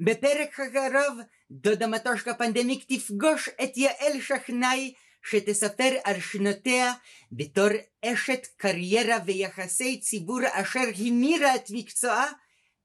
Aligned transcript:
בפרק 0.00 0.60
הקרוב 0.60 1.18
דודה 1.50 1.86
מטושקה 1.86 2.34
פנדמיק 2.34 2.84
תפגוש 2.88 3.48
את 3.62 3.76
יעל 3.76 4.20
שכנאי 4.20 4.94
שתספר 5.22 5.96
על 6.04 6.20
שנותיה 6.20 6.92
בתור 7.32 7.68
אשת 8.04 8.46
קריירה 8.56 9.16
ויחסי 9.26 10.00
ציבור 10.00 10.40
אשר 10.52 10.84
המירה 10.98 11.54
את 11.54 11.70
מקצועה 11.70 12.26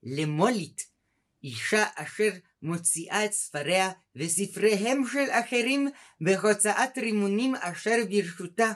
למולית, 0.04 0.82
אישה 1.44 1.86
אשר 1.96 2.30
מוציאה 2.62 3.26
את 3.26 3.34
ספריה 3.34 3.92
וספריהם 4.16 5.04
של 5.14 5.32
אחרים 5.32 5.90
בהוצאת 6.22 6.98
רימונים 6.98 7.56
אשר 7.56 7.96
ברשותה. 8.10 8.72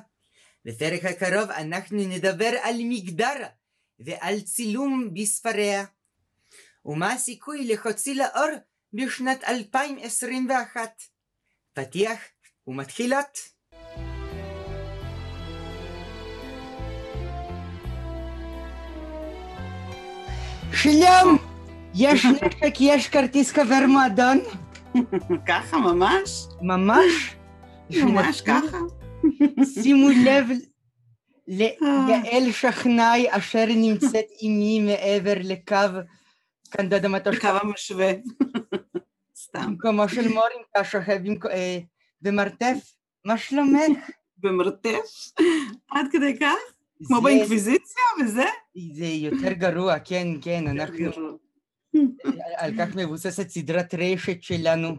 בפרק 0.66 1.06
הקרוב 1.06 1.52
אנחנו 1.52 1.98
נדבר 1.98 2.52
על 2.64 2.76
מגדר 2.80 3.44
ועל 4.00 4.42
צילום 4.42 5.10
בספריה. 5.14 5.86
ומה 6.88 7.14
הסיכוי 7.14 7.68
להוציא 7.68 8.16
לאור 8.16 8.50
בשנת 8.94 9.44
2021? 9.44 11.02
פתיח 11.74 12.20
ומתחילות. 12.68 13.38
שלום! 20.74 21.38
יש 21.96 22.26
נשק, 22.26 22.76
יש 22.80 23.08
כרטיס 23.08 23.52
חבר 23.52 23.86
מועדון? 23.88 24.40
ככה, 25.48 25.78
ממש? 25.78 26.46
ממש? 26.62 27.36
ממש 27.90 28.42
ככה? 28.42 28.78
שימו 29.74 30.10
לב 30.26 30.46
ליעל 31.48 32.52
שכנאי 32.52 33.28
אשר 33.30 33.66
נמצאת 33.66 34.26
עימי 34.40 34.80
מעבר 34.80 35.34
לקו 35.44 35.76
דודה 36.86 37.08
מטוש. 37.08 37.40
קו 37.40 37.48
המשווה. 37.48 38.12
סתם. 39.36 39.66
במקומו 39.68 40.10
של 40.10 40.28
מורינקה 40.28 40.84
שוכב 40.84 41.20
במרתף. 42.22 42.94
מה 43.26 43.38
שלומך? 43.38 44.10
במרתף? 44.38 45.32
עד 45.92 46.06
כדי 46.12 46.40
כך? 46.40 46.56
כמו 47.04 47.22
באינקוויזיציה 47.22 48.04
וזה? 48.22 48.46
זה 48.94 49.06
יותר 49.06 49.52
גרוע, 49.52 50.00
כן, 50.00 50.28
כן, 50.42 50.68
אנחנו... 50.68 51.12
על 52.58 52.72
כך 52.78 52.96
מבוססת 52.96 53.50
סדרת 53.50 53.94
רשת 53.94 54.44
שלנו. 54.44 54.96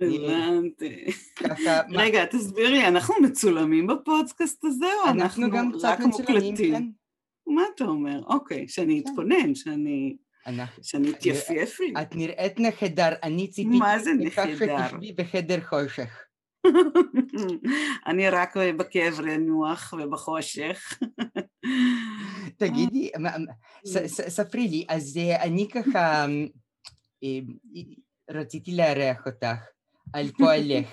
הבנתי. 0.00 1.04
רגע, 1.90 2.24
תסביר 2.24 2.70
לי, 2.70 2.86
אנחנו 2.86 3.14
מצולמים 3.22 3.86
בפודקאסט 3.86 4.64
הזה, 4.64 4.86
או 5.04 5.10
אנחנו 5.10 5.50
גם 5.50 5.72
קצת 5.72 5.96
מצולמים, 6.08 6.56
כן. 6.56 6.82
מה 7.46 7.62
אתה 7.74 7.84
אומר? 7.84 8.22
אוקיי, 8.26 8.68
שאני. 8.68 9.00
אתכונן, 9.00 9.54
שאני... 9.54 10.16
שאני 10.82 11.10
אתייפייף 11.10 11.80
לי. 11.80 11.92
את 12.02 12.16
נראית 12.16 12.60
נחדר, 12.60 13.08
אני 13.22 13.48
ציפיתי... 13.48 13.78
מה 13.78 13.98
זה 13.98 14.10
נחדר? 14.18 14.88
שתשבי 14.88 15.12
בחדר 15.12 15.60
חושך. 15.60 16.24
אני 18.08 18.28
רק 18.28 18.56
בכאב 18.56 19.20
רנוח 19.20 19.94
ובחושך. 19.98 20.98
תגידי, 22.58 23.10
ספרי 24.06 24.68
לי, 24.68 24.84
אז 24.88 25.20
אני 25.40 25.68
ככה 25.68 26.26
רציתי 28.30 28.76
לארח 28.76 29.26
אותך 29.26 29.58
על 30.12 30.30
פועלך, 30.38 30.86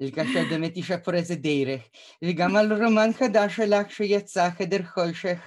על 0.00 0.10
כך 0.10 0.26
באמת 0.50 0.76
אישה 0.76 0.98
פורצת 0.98 1.38
דרך, 1.38 1.82
וגם 2.24 2.56
על 2.56 2.72
רומן 2.72 3.12
חדש 3.12 3.56
שלך 3.56 3.90
שיצא, 3.90 4.50
חדר 4.50 4.82
חושך, 4.82 5.38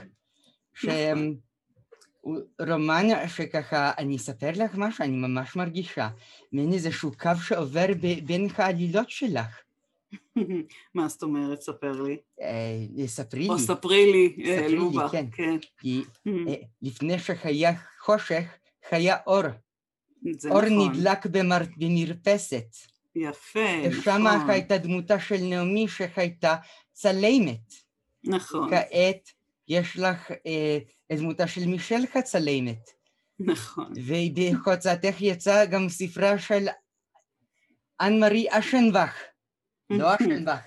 רומן 2.68 3.28
שככה, 3.28 3.92
אני 3.98 4.16
אספר 4.16 4.52
לך 4.56 4.76
משהו, 4.76 5.04
אני 5.04 5.18
ממש 5.18 5.56
מרגישה, 5.56 6.10
מעין 6.52 6.74
איזשהו 6.74 7.12
קו 7.18 7.30
שעובר 7.48 7.86
בין 8.26 8.48
העלילות 8.56 9.10
שלך. 9.10 9.62
מה 10.96 11.08
זאת 11.08 11.24
אומרת? 11.24 11.62
ספר 11.62 12.02
לי. 12.02 12.18
ספרי 13.08 13.40
לי. 13.42 13.50
או 13.50 13.60
ספרי 13.60 14.12
לי, 14.12 14.76
לובה. 14.76 15.08
כן. 15.32 15.58
כי 15.80 16.02
לפני 16.82 17.20
שהיה 17.20 17.74
חושך, 18.00 18.44
היה 18.92 19.18
אור. 19.28 19.44
אור 20.50 20.62
נדלק 20.62 21.26
במרפסת. 21.78 22.76
יפה, 23.16 23.60
נכון. 23.88 24.00
ושם 24.00 24.28
הייתה 24.48 24.78
דמותה 24.78 25.20
של 25.20 25.38
נעמי 25.42 25.88
שהייתה 25.88 26.56
צלמת. 26.94 27.74
נכון. 28.24 28.70
כעת 28.70 29.30
יש 29.70 29.98
לך 29.98 30.32
את 31.12 31.18
דמותה 31.18 31.48
של 31.48 31.66
מישל 31.66 32.06
כצלמת. 32.14 32.90
נכון. 33.40 33.94
ובהוצאתך 34.06 35.22
יצא 35.22 35.66
גם 35.66 35.90
ספרה 35.90 36.40
של 36.40 36.68
אנ 38.02 38.20
מארי 38.20 38.46
אשנבך. 38.50 39.14
לא 39.90 40.08
אשנבך. 40.16 40.60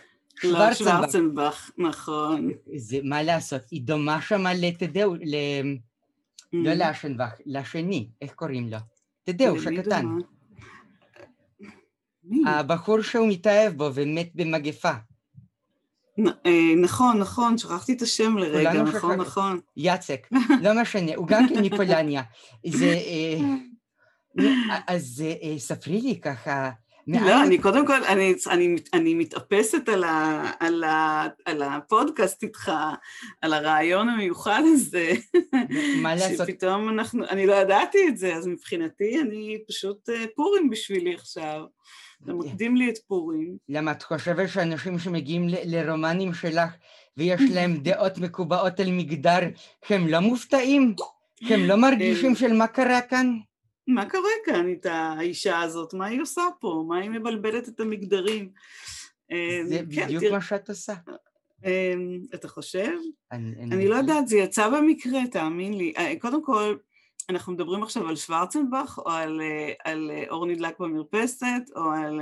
לא 0.44 0.74
שוורצנבך, 0.74 1.70
נכון. 1.78 2.50
זה 2.76 2.98
מה 3.04 3.22
לעשות, 3.22 3.62
היא 3.70 3.82
דומה 3.82 4.22
שמה 4.22 4.54
לתדאו, 4.54 5.14
לא 6.52 6.74
לאשנבך, 6.74 7.32
לשני, 7.46 8.08
איך 8.22 8.32
קוראים 8.32 8.68
לו? 8.70 8.78
תדאו, 9.24 9.60
שקטן. 9.60 10.06
הבחור 12.46 13.02
שהוא 13.02 13.28
מתאהב 13.28 13.72
בו 13.72 13.90
ומת 13.94 14.30
במגפה. 14.34 14.92
נכון, 16.82 17.18
נכון, 17.18 17.58
שכחתי 17.58 17.92
את 17.92 18.02
השם 18.02 18.38
לרגע, 18.38 18.82
נכון, 18.82 19.20
נכון. 19.20 19.60
יצק, 19.76 20.28
לא 20.62 20.82
משנה, 20.82 21.12
הוא 21.16 21.26
גם 21.26 21.48
כן 21.48 21.64
מפולניה. 21.64 22.22
זה... 22.66 22.98
אז 24.88 25.24
ספרי 25.58 26.00
לי 26.00 26.20
ככה, 26.20 26.70
לא, 27.06 27.42
אני 27.42 27.58
קודם 27.58 27.86
כל, 27.86 28.04
אני, 28.04 28.34
אני, 28.50 28.76
אני 28.94 29.14
מתאפסת 29.14 29.88
על, 29.88 30.04
ה, 30.04 30.50
על, 30.60 30.84
ה, 30.84 31.26
על 31.44 31.62
הפודקאסט 31.62 32.42
איתך, 32.42 32.72
על 33.42 33.52
הרעיון 33.52 34.08
המיוחד 34.08 34.62
הזה. 34.64 35.12
מה 36.02 36.14
לעשות? 36.14 36.46
שפתאום 36.46 36.88
אנחנו, 36.88 37.24
אני 37.24 37.46
לא 37.46 37.54
ידעתי 37.54 37.98
את 38.08 38.16
זה, 38.18 38.34
אז 38.34 38.46
מבחינתי 38.46 39.20
אני 39.20 39.58
פשוט 39.68 40.08
פורים 40.36 40.70
בשבילי 40.70 41.14
עכשיו. 41.14 41.62
אתה 42.24 42.32
מקדים 42.32 42.76
לי 42.76 42.88
את 42.90 42.98
פורים. 43.06 43.56
למה 43.68 43.92
את 43.92 44.02
חושבת 44.02 44.48
שאנשים 44.48 44.98
שמגיעים 44.98 45.48
ל- 45.48 45.54
לרומנים 45.64 46.34
שלך 46.34 46.70
ויש 47.16 47.40
להם 47.54 47.76
דעות 47.76 48.18
מקובעות 48.18 48.80
על 48.80 48.90
מגדר, 48.90 49.38
הם 49.90 50.08
לא 50.08 50.20
מופתעים? 50.20 50.94
הם 51.50 51.60
לא 51.60 51.76
מרגישים 51.76 52.34
של 52.34 52.52
מה 52.52 52.66
קרה 52.66 53.00
כאן? 53.00 53.38
מה 53.88 54.10
קורה 54.10 54.30
כאן 54.44 54.68
איתה, 54.68 54.92
האישה 55.18 55.60
הזאת? 55.60 55.94
מה 55.94 56.06
היא 56.06 56.22
עושה 56.22 56.42
פה? 56.60 56.84
מה 56.88 56.98
היא 56.98 57.10
מבלבלת 57.10 57.68
את 57.68 57.80
המגדרים? 57.80 58.48
זה 59.64 59.78
כן, 59.78 60.04
בדיוק. 60.06 60.24
מה 60.32 60.40
שאת 60.40 60.68
עושה. 60.68 60.94
אתה 62.34 62.48
חושב? 62.48 62.90
אני, 63.32 63.88
לא 63.88 63.94
יודעת, 63.94 64.28
זה 64.28 64.36
יצא 64.38 64.68
במקרה, 64.68 65.20
תאמין 65.30 65.74
לי. 65.78 65.92
קודם 66.20 66.44
כל, 66.44 66.76
אנחנו 67.30 67.52
מדברים 67.52 67.82
עכשיו 67.82 68.08
על 68.08 68.16
שוורצנבך, 68.16 68.98
או 69.06 69.10
על, 69.10 69.40
על 69.84 70.10
אור 70.30 70.46
נדלק 70.46 70.78
במרפסת, 70.78 71.62
או 71.76 71.90
על... 71.90 72.20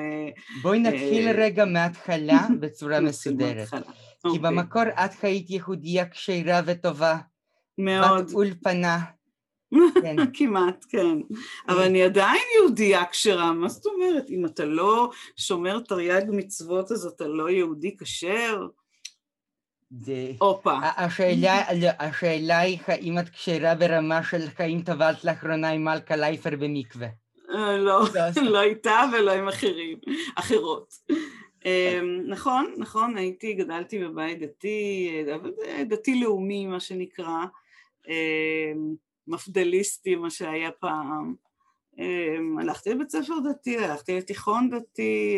בואי 0.63 0.79
נתחיל 0.79 1.29
uh, 1.29 1.33
רגע 1.37 1.65
מההתחלה 1.65 2.47
בצורה 2.61 3.01
מסודרת. 3.01 3.69
כי 3.69 3.77
okay. 3.77 3.81
אוקיי. 4.25 4.39
במקור 4.39 4.83
את 4.83 5.25
היית 5.25 5.51
יהודייה 5.51 6.09
כשרה 6.09 6.61
וטובה. 6.67 7.19
מאוד. 7.79 8.25
בת 8.25 8.33
אולפנה. 8.35 8.99
כן. 10.03 10.17
כמעט, 10.35 10.85
כן. 10.89 11.19
אבל 11.69 11.83
אני 11.83 12.03
עדיין 12.03 12.43
יהודייה 12.59 13.05
כשרה, 13.07 13.53
מה 13.53 13.69
זאת 13.69 13.87
אומרת? 13.87 14.31
אם 14.31 14.47
אתה 14.47 14.65
לא 14.65 15.11
שומר 15.37 15.81
תרי"ג 15.81 16.25
מצוות 16.29 16.93
אז 16.93 17.07
אתה 17.07 17.29
לא 17.29 17.51
יהודי 17.51 17.97
כשר? 17.97 18.67
זה... 19.91 20.33
הופה. 20.39 20.79
השאלה, 20.97 21.63
השאלה 21.99 22.59
היא 22.59 22.79
האם 22.87 23.19
את 23.19 23.29
כשרה 23.29 23.75
ברמה 23.75 24.23
של 24.23 24.47
האם 24.59 24.83
טבלת 24.85 25.25
לאחרונה 25.25 25.71
עם 25.71 25.85
מלכה 25.85 26.17
לייפר 26.17 26.51
במקווה. 26.51 27.09
לא, 27.79 28.01
לא 28.43 28.63
איתה 28.63 29.03
ולא 29.13 29.33
עם 29.33 29.49
אחרים, 29.49 29.99
אחרות. 30.35 30.95
נכון, 32.29 32.75
נכון, 32.79 33.17
הייתי, 33.17 33.53
גדלתי 33.53 33.99
בבית 33.99 34.39
דתי, 34.39 35.11
דתי-לאומי 35.89 36.67
מה 36.67 36.81
שנקרא. 36.81 37.45
מפדליסטי, 39.27 40.17
מה 40.17 40.31
שהיה 40.31 40.71
פעם. 40.71 41.35
הלכתי 42.61 42.91
לבית 42.91 43.11
ספר 43.11 43.35
דתי, 43.51 43.79
הלכתי 43.79 44.17
לתיכון 44.17 44.71
דתי, 44.71 45.37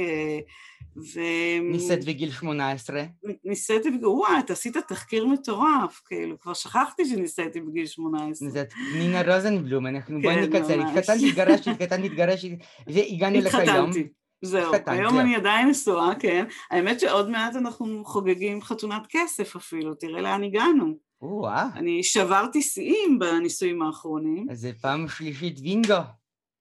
ו... 0.97 1.21
ניסית 1.62 2.05
בגיל 2.05 2.31
18? 2.31 3.03
ניסיתי 3.44 3.91
בגיל... 3.91 4.06
וואי, 4.06 4.39
אתה 4.39 4.53
עשית 4.53 4.77
תחקיר 4.77 5.27
מטורף, 5.27 6.00
כאילו, 6.06 6.39
כבר 6.41 6.55
שכחתי 6.55 7.05
שניסיתי 7.05 7.61
בגיל 7.61 7.87
18. 7.87 8.50
זאת 8.50 8.69
נינה 8.94 9.35
רוזנבלום, 9.35 9.87
אנחנו 9.87 10.21
בואי 10.23 10.35
כן, 10.35 10.43
נקצר, 10.43 10.81
התחתנתי, 10.81 11.29
התגרשתי, 11.29 11.71
התחתנתי, 11.71 12.06
התגרשתי, 12.06 12.56
והגענו 12.87 13.39
לך 13.39 13.55
היום. 13.55 13.89
התחתנתי. 13.89 14.09
זהו, 14.44 14.73
היום 14.87 15.19
אני 15.19 15.37
עדיין 15.37 15.69
נשואה, 15.69 16.15
כן. 16.15 16.44
האמת 16.71 17.00
שעוד 17.00 17.31
מעט 17.31 17.56
אנחנו 17.56 18.05
חוגגים 18.05 18.62
חתונת 18.62 19.03
כסף 19.09 19.56
אפילו, 19.56 19.94
תראה 19.94 20.21
לאן 20.21 20.44
הגענו. 20.44 20.94
וואו. 21.23 21.67
אני 21.75 22.03
שברתי 22.03 22.62
שיאים 22.62 23.19
בניסויים 23.19 23.83
האחרונים. 23.83 24.47
אז 24.50 24.61
זה 24.61 24.73
פעם 24.81 25.09
שלישית 25.09 25.61
וינגו. 25.61 25.94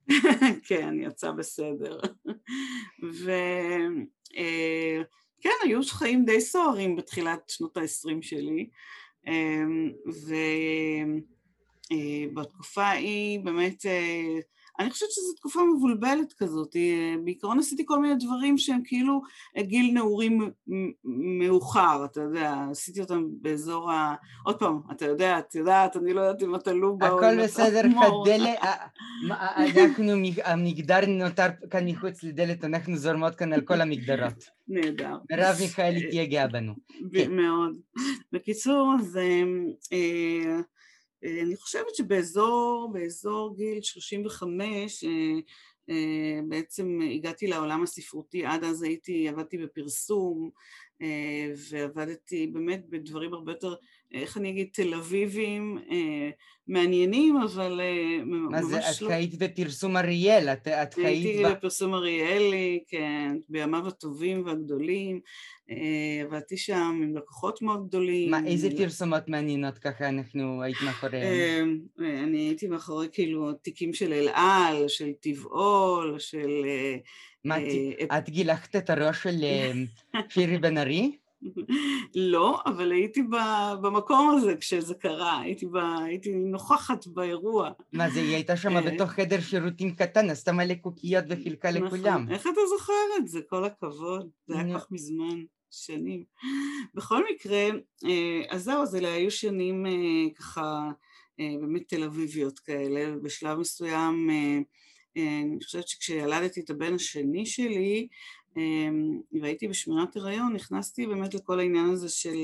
כן, 0.67 0.93
יצא 0.99 1.31
בסדר. 1.31 1.99
וכן, 3.03 3.91
אה, 4.37 5.01
היו 5.63 5.79
חיים 5.83 6.25
די 6.25 6.41
סוערים 6.41 6.95
בתחילת 6.95 7.49
שנות 7.49 7.77
ה-20 7.77 8.21
שלי, 8.21 8.69
ובתקופה 12.31 12.83
ההיא 12.83 13.39
באמת 13.39 13.85
אני 14.81 14.89
חושבת 14.89 15.11
שזו 15.11 15.33
תקופה 15.33 15.59
מבולבלת 15.75 16.33
כזאת, 16.33 16.75
בעיקרון 17.23 17.59
עשיתי 17.59 17.83
כל 17.85 17.99
מיני 17.99 18.15
דברים 18.15 18.57
שהם 18.57 18.81
כאילו 18.83 19.21
גיל 19.59 19.91
נעורים 19.93 20.51
מאוחר, 21.39 22.05
אתה 22.05 22.21
יודע, 22.21 22.65
עשיתי 22.71 23.01
אותם 23.01 23.23
באזור 23.41 23.91
ה... 23.91 24.15
עוד 24.45 24.59
פעם, 24.59 24.79
אתה 24.91 25.05
יודע, 25.05 25.39
את 25.39 25.55
יודעת, 25.55 25.97
אני 25.97 26.13
לא 26.13 26.21
יודעת 26.21 26.43
אם 26.43 26.55
אתה 26.55 26.73
לובה 26.73 27.09
או 27.09 27.17
הכל 27.17 27.43
בסדר, 27.43 27.81
כדלת, 28.25 28.59
אנחנו, 29.57 30.11
המגדר 30.43 31.05
נותר 31.07 31.47
כאן 31.69 31.87
מחוץ 31.87 32.23
לדלת, 32.23 32.63
אנחנו 32.63 32.97
זורמות 32.97 33.35
כאן 33.35 33.53
על 33.53 33.61
כל 33.61 33.81
המגדרות. 33.81 34.43
נהדר. 34.67 35.17
מרב 35.31 35.55
מיכאלי 35.61 36.09
תהיה 36.09 36.25
גאה 36.25 36.47
בנו. 36.47 36.73
מאוד. 37.29 37.77
בקיצור, 38.31 38.93
אז... 38.99 39.19
אה, 41.23 41.29
אה, 41.29 41.41
אני 41.41 41.55
חושבת 41.55 41.95
שבאזור 41.95 42.89
באזור 42.93 43.55
גיל 43.55 43.81
35 43.81 45.03
אה, 45.03 45.09
אה, 45.89 46.39
בעצם 46.47 46.99
הגעתי 47.15 47.47
לעולם 47.47 47.83
הספרותי, 47.83 48.45
עד 48.45 48.63
אז 48.63 48.81
הייתי, 48.81 49.27
עבדתי 49.27 49.57
בפרסום 49.57 50.49
ועבדתי 51.71 52.47
באמת 52.47 52.89
בדברים 52.89 53.33
הרבה 53.33 53.51
יותר, 53.51 53.75
איך 54.13 54.37
אני 54.37 54.49
אגיד, 54.49 54.67
תל 54.73 54.93
אביבים, 54.93 55.77
מעניינים, 56.67 57.37
אבל 57.37 57.81
ממש 58.25 58.61
לא... 58.63 58.69
מה 58.71 58.91
זה, 58.91 59.05
את 59.05 59.11
היית 59.11 59.35
בפרסום 59.37 59.97
אריאל, 59.97 60.49
את, 60.49 60.67
את 60.67 60.93
חיית... 60.93 61.05
הייתי 61.07 61.43
בפרסום 61.43 61.93
אריאלי, 61.93 62.83
כן, 62.87 63.37
בימיו 63.49 63.87
הטובים 63.87 64.45
והגדולים, 64.45 65.19
אה, 65.71 66.21
עבדתי 66.23 66.57
שם 66.57 67.01
עם 67.03 67.17
לקוחות 67.17 67.61
מאוד 67.61 67.87
גדולים. 67.87 68.31
מה, 68.31 68.39
איזה 68.45 68.69
פרסומות 68.77 69.27
מעניינות 69.27 69.77
ככה 69.77 70.09
אנחנו 70.09 70.61
היית 70.61 70.77
מאחוריהן? 70.85 71.79
אה, 72.01 72.23
אני 72.23 72.37
הייתי 72.37 72.67
מאחורי 72.67 73.07
כאילו 73.11 73.53
תיקים 73.53 73.93
של 73.93 74.13
אל 74.13 74.27
על, 74.33 74.87
של 74.87 75.11
טבעול, 75.21 76.19
של... 76.19 76.65
אה, 76.65 76.95
מה, 77.45 77.55
את 78.17 78.29
גילחת 78.29 78.75
את 78.75 78.89
הראש 78.89 79.23
של 79.23 79.45
שירי 80.33 80.57
בן 80.57 80.77
ארי? 80.77 81.11
לא, 82.15 82.59
אבל 82.65 82.91
הייתי 82.91 83.23
במקום 83.81 84.29
הזה 84.37 84.55
כשזה 84.55 84.93
קרה, 84.93 85.39
הייתי, 85.39 85.65
ב, 85.65 85.75
הייתי 86.05 86.31
נוכחת 86.35 87.07
באירוע. 87.07 87.69
מה 87.93 88.09
זה, 88.09 88.19
היא 88.19 88.35
הייתה 88.35 88.57
שם 88.57 88.81
בתוך 88.85 89.11
חדר 89.11 89.41
שירותים 89.41 89.95
קטן, 89.95 90.29
עשתה 90.29 90.51
מלא 90.51 90.73
קוקיות 90.73 91.25
וחילקה 91.29 91.71
נכון. 91.71 91.83
לכולם. 91.83 92.31
איך 92.31 92.41
אתה 92.41 92.61
זוכר 92.69 92.93
את 93.17 93.27
זה? 93.27 93.39
כל 93.49 93.65
הכבוד, 93.65 94.29
זה 94.47 94.59
היה 94.59 94.79
כך 94.79 94.87
מזמן. 94.91 95.41
שנים. 95.71 96.23
בכל 96.93 97.23
מקרה, 97.33 97.69
אה, 98.05 98.41
אז 98.49 98.63
זהו, 98.63 98.81
אז 98.81 98.95
אלה 98.95 99.13
היו 99.13 99.31
שנים 99.31 99.85
אה, 99.85 100.33
ככה 100.35 100.89
אה, 101.39 101.53
באמת 101.61 101.87
תל 101.87 102.03
אביביות 102.03 102.59
כאלה, 102.59 103.17
ובשלב 103.17 103.57
מסוים, 103.57 104.29
אני 105.15 105.63
חושבת 105.63 105.87
שכשילדתי 105.87 106.59
את 106.59 106.69
הבן 106.69 106.93
השני 106.93 107.45
שלי, 107.45 108.07
והייתי 109.41 109.67
בשמירת 109.67 110.15
הריון, 110.15 110.53
נכנסתי 110.53 111.07
באמת 111.07 111.33
לכל 111.33 111.59
העניין 111.59 111.89
הזה 111.89 112.09
של 112.09 112.35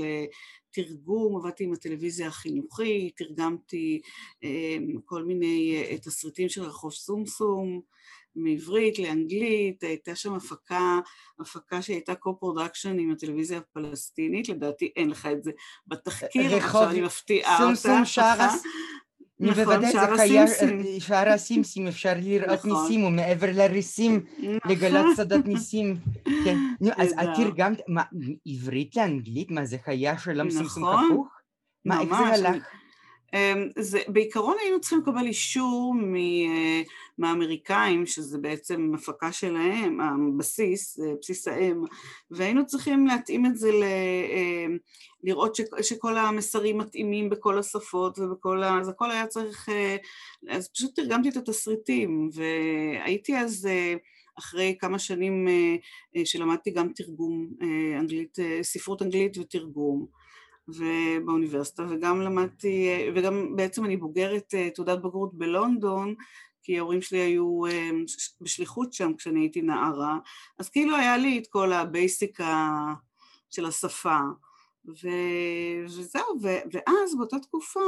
תרגום, 0.71 1.35
עבדתי 1.35 1.63
עם 1.63 1.73
הטלוויזיה 1.73 2.27
החינוכית, 2.27 3.17
תרגמתי 3.17 4.01
כל 5.05 5.23
מיני 5.23 5.83
תסריטים 6.01 6.49
של 6.49 6.63
רחוב 6.63 6.93
סומסום, 6.93 7.81
מעברית 8.35 8.99
לאנגלית, 8.99 9.83
הייתה 9.83 10.15
שם 10.15 10.33
הפקה, 10.33 10.99
הפקה 11.39 11.81
שהייתה 11.81 12.15
co-production 12.15 12.99
עם 12.99 13.11
הטלוויזיה 13.11 13.57
הפלסטינית, 13.57 14.49
לדעתי 14.49 14.91
אין 14.95 15.09
לך 15.09 15.25
את 15.25 15.43
זה 15.43 15.51
בתחקיר, 15.87 16.55
עכשיו 16.55 16.89
אני 16.89 17.01
מפתיעה 17.01 17.63
אותה. 17.63 17.75
סומסום 17.75 18.05
שער 18.05 18.47
נכון, 19.39 19.91
שער 19.91 20.13
הסימסים. 20.13 20.99
שער 20.99 21.29
הסימסים, 21.29 21.87
אפשר 21.87 22.13
לראות 22.17 22.65
נכון. 22.65 22.71
ניסים, 22.71 23.03
ומעבר 23.03 23.47
לריסים, 23.53 24.25
נכון. 24.37 24.71
לגלות 24.71 25.05
שדות 25.17 25.45
ניסים. 25.45 25.97
כן. 26.45 26.57
אז 26.97 27.11
את 27.11 27.29
תרגמת, 27.35 27.81
מה, 27.87 28.03
עברית 28.45 28.95
לאנגלית? 28.95 29.51
מה 29.51 29.65
זה 29.65 29.77
חיה 29.85 30.17
של 30.17 30.49
סומסום 30.49 30.83
כפוך? 30.83 31.27
מה, 31.85 32.01
איך 32.01 32.09
זה 32.09 32.15
הלך? 32.15 32.63
אמ, 33.33 33.69
זה, 33.79 33.99
בעיקרון 34.07 34.55
היינו 34.61 34.79
צריכים 34.79 34.99
לקבל 34.99 35.25
אישור 35.25 35.95
אה, 36.15 36.81
מהאמריקאים, 37.17 38.05
שזה 38.05 38.37
בעצם 38.37 38.91
הפקה 38.95 39.31
שלהם, 39.31 39.99
הבסיס, 40.01 40.99
בסיס 41.21 41.47
האם, 41.47 41.83
והיינו 42.31 42.65
צריכים 42.65 43.07
להתאים 43.07 43.45
את 43.45 43.57
זה, 43.57 43.71
ל, 43.71 43.83
אמ, 43.83 44.77
לראות 45.23 45.55
ש, 45.55 45.61
שכל 45.81 46.17
המסרים 46.17 46.77
מתאימים 46.77 47.29
בכל 47.29 47.59
השפות 47.59 48.19
ובכל 48.19 48.63
ה... 48.63 48.79
אז 48.79 48.89
הכל 48.89 49.11
היה 49.11 49.27
צריך... 49.27 49.69
אה, 49.69 49.95
אז 50.49 50.69
פשוט 50.73 50.95
תרגמתי 50.95 51.29
את 51.29 51.37
התסריטים, 51.37 52.29
והייתי 52.33 53.37
אז... 53.37 53.65
אה, 53.65 53.95
אחרי 54.39 54.75
כמה 54.79 54.99
שנים 54.99 55.47
שלמדתי 56.25 56.71
גם 56.71 56.89
תרגום 56.95 57.47
אנגלית, 57.99 58.37
ספרות 58.61 59.01
אנגלית 59.01 59.37
ותרגום, 59.37 60.05
ובאוניברסיטה, 60.67 61.85
וגם 61.89 62.21
למדתי, 62.21 62.89
וגם 63.15 63.55
בעצם 63.55 63.85
אני 63.85 63.97
בוגרת 63.97 64.53
אה, 64.53 64.69
תעודת 64.69 64.99
בגרות 64.99 65.33
בלונדון, 65.33 66.15
כי 66.63 66.77
ההורים 66.77 67.01
שלי 67.01 67.19
היו 67.19 67.65
אה, 67.65 67.89
בשליחות 68.41 68.93
שם 68.93 69.13
כשאני 69.17 69.39
הייתי 69.39 69.61
נערה, 69.61 70.19
אז 70.59 70.69
כאילו 70.69 70.95
היה 70.95 71.17
לי 71.17 71.37
את 71.37 71.47
כל 71.47 71.73
ה 71.73 71.84
basic 71.84 72.39
של 73.49 73.65
השפה, 73.65 74.19
ו... 74.87 75.07
וזהו, 75.85 76.41
ו... 76.43 76.47
ואז 76.71 77.15
באותה 77.17 77.39
תקופה 77.39 77.79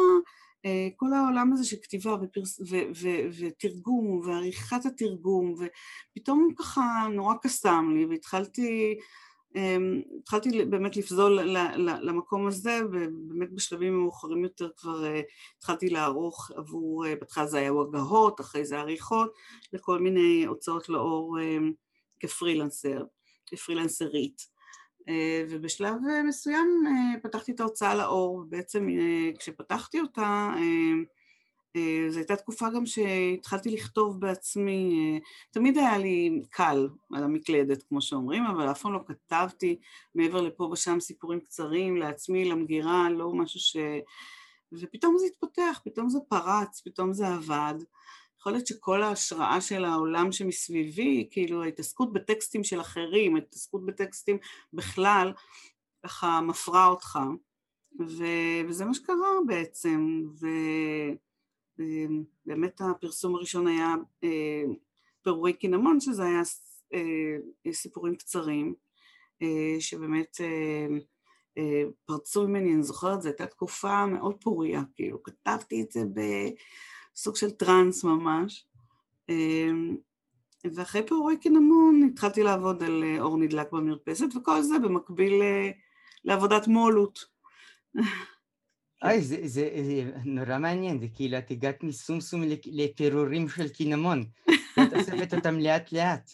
אה, 0.65 0.87
כל 0.95 1.13
העולם 1.13 1.53
הזה 1.53 1.65
של 1.65 1.77
כתיבה 1.83 2.15
ופרס... 2.21 2.59
ו... 2.59 2.75
ו... 2.95 3.07
ותרגום 3.39 4.21
ועריכת 4.25 4.85
התרגום, 4.85 5.53
ופתאום 5.53 6.53
ככה 6.57 7.07
נורא 7.13 7.33
קסם 7.41 7.91
לי, 7.95 8.05
והתחלתי 8.05 8.97
התחלתי 10.19 10.65
באמת 10.65 10.97
לפזול 10.97 11.39
למקום 12.01 12.47
הזה 12.47 12.79
ובאמת 12.85 13.53
בשלבים 13.53 13.99
מאוחרים 13.99 14.43
יותר 14.43 14.69
כבר 14.77 15.05
אה, 15.05 15.21
התחלתי 15.57 15.89
לערוך 15.89 16.51
עבור, 16.55 17.05
אה, 17.05 17.15
בהתחלה 17.15 17.45
זה 17.45 17.57
היה 17.57 17.71
הגהות, 17.71 18.41
אחרי 18.41 18.65
זה 18.65 18.79
עריכות, 18.79 19.33
לכל 19.73 19.99
מיני 19.99 20.45
הוצאות 20.45 20.89
לאור 20.89 21.41
אמ, 21.41 21.71
כפרילנסר, 22.19 23.03
כפרילנסרית. 23.45 24.41
אה, 25.09 25.43
ובשלב 25.49 25.95
מסוים 26.27 26.83
פתחתי 27.23 27.51
את 27.51 27.59
ההוצאה 27.59 27.95
לאור, 27.95 28.35
ובעצם 28.35 28.87
כשפתחתי 29.39 30.01
אותה 30.01 30.49
אה, 30.55 31.18
זו 32.09 32.17
הייתה 32.17 32.35
תקופה 32.35 32.69
גם 32.75 32.85
שהתחלתי 32.85 33.69
לכתוב 33.69 34.19
בעצמי, 34.19 34.99
אה, 34.99 35.19
תמיד 35.51 35.77
היה 35.77 35.97
לי 35.97 36.41
קל 36.49 36.87
על 37.13 37.23
המקלדת 37.23 37.83
כמו 37.83 38.01
שאומרים, 38.01 38.45
אבל 38.45 38.71
אף 38.71 38.81
פעם 38.81 38.93
לא 38.93 38.99
כתבתי 39.07 39.79
מעבר 40.15 40.41
לפה 40.41 40.63
ושם 40.63 40.99
סיפורים 40.99 41.39
קצרים 41.39 41.97
לעצמי, 41.97 42.45
למגירה, 42.45 43.09
לא 43.09 43.33
משהו 43.33 43.59
ש... 43.59 43.77
ופתאום 44.73 45.17
זה 45.17 45.25
התפתח, 45.25 45.81
פתאום 45.85 46.09
זה 46.09 46.19
פרץ, 46.29 46.81
פתאום 46.85 47.13
זה 47.13 47.27
עבד. 47.27 47.75
יכול 48.39 48.51
להיות 48.51 48.67
שכל 48.67 49.03
ההשראה 49.03 49.61
של 49.61 49.85
העולם 49.85 50.31
שמסביבי, 50.31 51.27
כאילו 51.31 51.63
ההתעסקות 51.63 52.13
בטקסטים 52.13 52.63
של 52.63 52.81
אחרים, 52.81 53.35
ההתעסקות 53.35 53.85
בטקסטים 53.85 54.37
בכלל, 54.73 55.33
ככה 56.03 56.41
מפרה 56.41 56.87
אותך. 56.87 57.19
ו... 57.99 58.23
וזה 58.67 58.85
מה 58.85 58.93
שקרה 58.93 59.27
בעצם. 59.47 60.21
ו... 60.41 60.47
אמ, 61.79 62.23
באמת 62.45 62.81
הפרסום 62.81 63.35
הראשון 63.35 63.67
היה 63.67 63.95
אה, 64.23 64.63
פירורי 65.23 65.53
קינמון, 65.53 65.99
שזה 65.99 66.23
היה 66.23 66.41
אה, 66.93 67.73
סיפורים 67.73 68.15
קצרים, 68.15 68.73
אה, 69.41 69.75
שבאמת 69.79 70.37
פרצו 72.05 72.47
ממני, 72.47 72.73
אני 72.73 72.83
זוכרת, 72.83 73.21
זו 73.21 73.29
הייתה 73.29 73.45
תקופה 73.45 74.05
מאוד 74.05 74.35
פוריה, 74.41 74.81
כאילו 74.95 75.23
כתבתי 75.23 75.81
את 75.81 75.91
זה 75.91 76.03
בסוג 76.13 77.35
של 77.35 77.51
טראנס 77.51 78.03
ממש. 78.03 78.67
אמ, 79.29 79.97
ואחרי 80.73 81.07
פירורי 81.07 81.37
קינמון 81.37 82.09
התחלתי 82.11 82.43
לעבוד 82.43 82.83
על 82.83 83.03
אור 83.19 83.37
נדלק 83.37 83.71
במרפסת, 83.71 84.35
וכל 84.35 84.61
זה 84.61 84.79
במקביל 84.79 85.41
לעבודת 86.25 86.67
מולות. 86.67 87.25
אוי, 89.03 89.21
זה, 89.21 89.35
זה, 89.43 89.69
זה 89.83 90.11
נורא 90.25 90.57
מעניין, 90.57 90.99
זה 90.99 91.07
כאילו 91.13 91.37
את 91.37 91.51
הגעת 91.51 91.83
מסומסום 91.83 92.43
לפירורים 92.65 93.49
של 93.49 93.69
קינמון, 93.69 94.23
ואת 94.77 94.93
אוספת 94.93 95.33
אותם 95.33 95.59
לאט 95.59 95.91
לאט. 95.91 96.31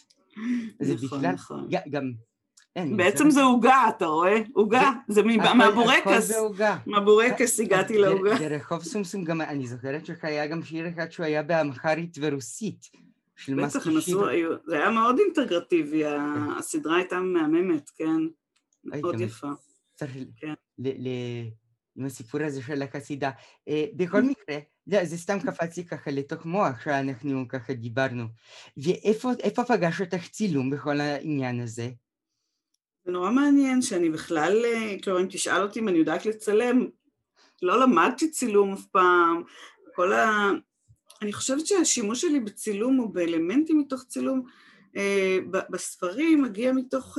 זה 0.80 0.94
נכון, 0.94 1.18
בכלל, 1.18 1.32
נכון. 1.32 1.68
גם... 1.90 2.12
אין, 2.76 2.96
בעצם 2.96 3.30
זה 3.30 3.42
עוגה, 3.42 3.88
אתה 3.88 4.06
רואה? 4.06 4.42
עוגה, 4.52 4.92
זה 5.08 5.22
מהבורקס. 5.54 6.32
מהבורקס 6.86 7.60
הגעתי 7.60 7.98
לעוגה. 7.98 8.34
ברחוב 8.38 8.82
סומסום 8.82 9.24
גם, 9.24 9.40
אני 9.40 9.66
זוכרת 9.66 10.06
שהיה 10.06 10.46
גם 10.46 10.62
שיר 10.62 10.88
אחד 10.88 11.10
שהוא 11.10 11.26
היה 11.26 11.42
באמחרית 11.42 12.16
ורוסית. 12.20 12.90
של 13.36 13.64
בטח, 13.64 13.86
הם 13.86 13.96
עשו, 13.96 14.24
זה 14.66 14.76
היה 14.76 14.90
מאוד 14.90 15.18
אינטגרטיבי, 15.18 16.02
כן. 16.02 16.50
הסדרה 16.58 16.96
הייתה 16.96 17.20
מהממת, 17.20 17.90
כן, 17.96 18.20
מאוד 18.84 19.20
יפה. 19.20 19.48
צריך 19.94 20.16
עם 21.96 22.04
הסיפור 22.04 22.42
הזה 22.42 22.62
של 22.62 22.82
החסידה. 22.82 23.30
בכל 23.96 24.22
מקרה, 24.22 24.58
זה 24.86 25.18
סתם 25.18 25.40
קפץ 25.40 25.76
לי 25.76 25.84
ככה 25.84 26.10
לתוך 26.10 26.44
מוח 26.46 26.84
שאנחנו 26.84 27.48
ככה 27.48 27.72
דיברנו. 27.72 28.24
ואיפה 28.76 29.64
פגש 29.68 30.00
אותך 30.00 30.28
צילום 30.28 30.70
בכל 30.70 31.00
העניין 31.00 31.60
הזה? 31.60 31.88
זה 33.04 33.12
נורא 33.12 33.30
מעניין 33.30 33.82
שאני 33.82 34.10
בכלל, 34.10 34.64
כלומר 35.04 35.20
אם 35.20 35.26
תשאל 35.30 35.62
אותי 35.62 35.80
אם 35.80 35.88
אני 35.88 35.98
יודעת 35.98 36.26
לצלם, 36.26 36.86
לא 37.62 37.80
למדתי 37.80 38.30
צילום 38.30 38.72
אף 38.72 38.86
פעם, 38.86 39.42
כל 39.94 40.12
ה... 40.12 40.50
אני 41.22 41.32
חושבת 41.32 41.66
שהשימוש 41.66 42.20
שלי 42.20 42.40
בצילום 42.40 42.98
או 42.98 43.08
באלמנטים 43.08 43.78
מתוך 43.78 44.04
צילום 44.08 44.42
בספרים 45.70 46.42
מגיע 46.42 46.72
מתוך, 46.72 47.18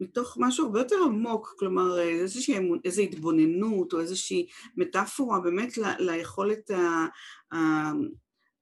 מתוך 0.00 0.36
משהו 0.40 0.66
הרבה 0.66 0.80
יותר 0.80 0.96
עמוק, 1.04 1.54
כלומר 1.58 2.00
איזושהי 2.00 2.58
איזו 2.84 3.02
התבוננות 3.02 3.92
או 3.92 4.00
איזושהי 4.00 4.46
מטאפורה 4.76 5.40
באמת 5.40 5.78
ל, 5.78 5.82
ליכולת 5.98 6.70
ה... 6.70 7.06
ה 7.54 7.56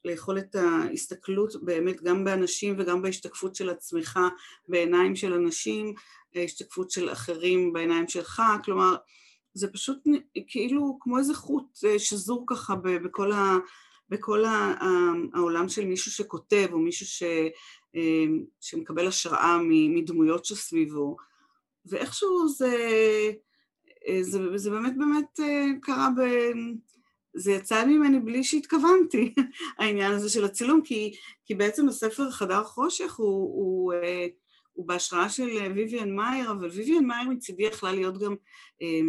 ליכולת 0.05 0.55
ההסתכלות 0.55 1.65
באמת 1.65 2.03
גם 2.03 2.25
באנשים 2.25 2.75
וגם 2.79 3.03
בהשתקפות 3.03 3.55
של 3.55 3.71
עצמך 3.71 4.21
בעיניים 4.69 5.17
של 5.17 5.33
אנשים, 5.33 5.95
השתקפות 6.35 6.91
של 6.91 7.13
אחרים 7.13 7.73
בעיניים 7.73 8.09
שלך, 8.09 8.43
כלומר 8.65 8.97
זה 9.55 9.73
פשוט 9.73 9.99
כאילו 10.47 10.99
כמו 11.01 11.19
איזה 11.19 11.35
חוט 11.35 11.85
אה, 11.85 11.99
שזור 11.99 12.45
ככה 12.47 12.75
בכל, 12.83 13.33
ה, 13.33 13.57
בכל 14.09 14.45
העולם 15.35 15.69
של 15.69 15.85
מישהו 15.85 16.13
שכותב 16.13 16.69
או 16.73 16.79
מישהו 16.79 17.07
ש, 17.07 17.23
אה, 17.23 17.49
שמקבל 18.61 19.07
השראה 19.07 19.59
מדמויות 19.65 20.45
שסביבו. 20.45 21.17
ואיכשהו 21.87 22.49
זה, 22.49 22.77
אה, 24.09 24.23
זה, 24.23 24.59
זה 24.59 24.71
באמת 24.71 24.99
באמת 24.99 25.41
קרה 25.81 26.09
ב... 26.17 26.21
זה 27.35 27.53
יצא 27.53 27.87
ממני 27.87 28.21
בלי 28.21 28.45
שהתכוונתי, 28.45 29.35
העניין 29.79 30.13
הזה 30.13 30.31
של 30.31 30.45
הצילום, 30.45 30.83
כי, 30.83 31.15
כי 31.45 31.55
בעצם 31.55 31.89
הספר 31.89 32.31
חדר 32.31 32.65
חושך 32.65 33.15
הוא, 33.15 33.27
הוא, 33.29 33.93
הוא 34.73 34.89
בהשראה 34.89 35.29
של 35.29 35.49
ויvian 35.75 36.07
מאייר, 36.07 36.51
אבל 36.51 36.69
ויvian 36.69 37.03
מאייר 37.03 37.29
מצידי 37.29 37.63
יכלה 37.63 37.93
להיות 37.93 38.19
גם 38.19 38.35
אה, 38.83 39.01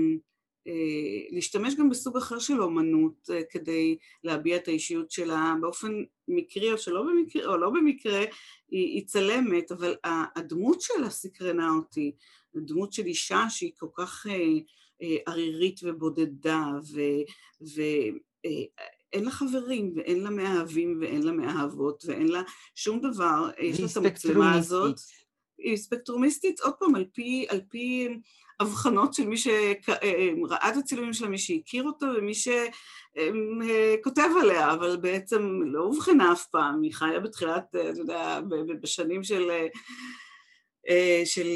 להשתמש 1.32 1.76
גם 1.76 1.90
בסוג 1.90 2.18
אחר 2.18 2.40
של 2.40 2.62
אומנות 2.62 3.30
אה, 3.30 3.42
כדי 3.50 3.98
להביע 4.24 4.56
את 4.56 4.68
האישיות 4.68 5.12
שלה 5.12 5.54
באופן 5.62 6.04
מקרי 6.28 6.72
או 6.72 6.78
שלא 6.78 7.04
במקרה, 7.04 7.46
או 7.46 7.58
לא 7.58 7.70
במקרה, 7.70 8.20
היא, 8.20 8.88
היא 8.88 9.06
צלמת, 9.06 9.72
אבל 9.72 9.96
הדמות 10.36 10.82
שלה 10.82 11.10
סקרנה 11.10 11.70
אותי, 11.70 12.12
הדמות 12.56 12.94
של 12.94 13.06
אישה 13.06 13.46
שהיא 13.50 13.72
כל 13.78 13.88
כך 13.96 14.28
אה, 15.02 15.18
ערירית 15.28 15.80
ובודדה 15.84 16.66
ו... 16.94 17.02
ו 17.76 17.82
אין 19.14 19.26
לה 19.26 19.32
חברים 19.32 19.94
ואין 19.96 20.24
לה 20.24 20.30
מאהבים 20.30 20.98
ואין 21.02 21.24
לה 21.24 21.32
מאהבות 21.32 22.04
ואין 22.08 22.28
לה 22.28 22.42
שום 22.76 23.00
דבר, 23.00 23.50
יש 23.60 23.80
לה 23.80 23.88
את 23.92 23.98
המצלמה 23.98 24.54
הזאת. 24.54 24.96
היא 25.64 25.78
ספקטרומיסטית, 25.78 26.60
עוד 26.60 26.74
פעם, 26.80 26.96
על 26.96 27.06
פי, 27.14 27.46
על 27.50 27.62
פי 27.70 28.08
הבחנות 28.60 29.14
של 29.14 29.28
מי 29.28 29.38
שראה 29.38 30.70
את 30.70 30.78
הצילומים 30.78 31.14
שלה, 31.14 31.28
מי 31.28 31.38
שהכיר 31.38 31.84
אותה 31.84 32.06
ומי 32.18 32.34
שכותב 32.34 34.30
עליה, 34.42 34.74
אבל 34.74 34.98
בעצם 34.98 35.60
לא 35.66 35.82
אובחנה 35.82 36.32
אף 36.32 36.46
פעם, 36.48 36.82
היא 36.82 36.94
חיה 36.94 37.20
בתחילת, 37.20 37.64
אתה 37.70 38.00
יודע, 38.00 38.40
בשנים 38.82 39.24
של... 39.24 39.52
של 41.26 41.48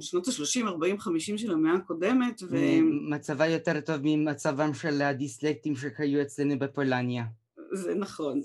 שנות 0.00 0.28
ה-30, 0.28 0.66
40, 0.66 1.00
50 1.00 1.38
של 1.38 1.52
המאה 1.52 1.74
הקודמת. 1.74 2.42
ו... 2.50 2.56
מצבה 3.10 3.46
יותר 3.46 3.80
טוב 3.80 3.96
ממצבם 4.02 4.74
של 4.74 5.02
הדיסלקטים 5.02 5.76
שחיו 5.76 6.22
אצלנו 6.22 6.58
בפולניה. 6.58 7.24
זה 7.72 7.94
נכון, 7.94 8.40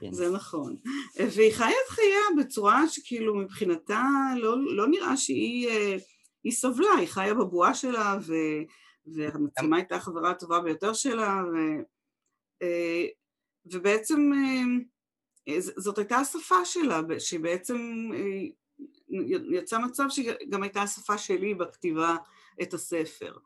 כן. 0.00 0.12
זה 0.12 0.30
נכון. 0.30 0.76
והיא 1.16 1.52
חיה 1.52 1.68
את 1.68 1.88
חייה 1.88 2.44
בצורה 2.44 2.88
שכאילו 2.88 3.34
מבחינתה 3.34 4.04
לא, 4.36 4.74
לא 4.74 4.86
נראה 4.88 5.16
שהיא 5.16 5.68
היא 6.44 6.52
סובלה, 6.52 6.94
היא 6.98 7.08
חיה 7.08 7.34
בבועה 7.34 7.74
שלה, 7.74 8.18
ו, 8.26 8.34
והמצלמה 9.06 9.76
הייתה 9.76 9.96
החברה 9.96 10.30
הטובה 10.30 10.60
ביותר 10.60 10.92
שלה, 10.92 11.42
ו, 11.52 11.56
אה, 12.62 13.06
ובעצם 13.66 14.30
אה, 15.48 15.60
זאת 15.60 15.98
הייתה 15.98 16.16
השפה 16.16 16.64
שלה, 16.64 17.00
שבעצם 17.18 18.10
אה, 18.14 18.42
יצא 19.50 19.78
מצב 19.78 20.04
שגם 20.08 20.62
הייתה 20.62 20.82
השפה 20.82 21.18
שלי 21.18 21.54
בכתיבה 21.54 22.16
את 22.62 22.74
הספר. 22.74 23.36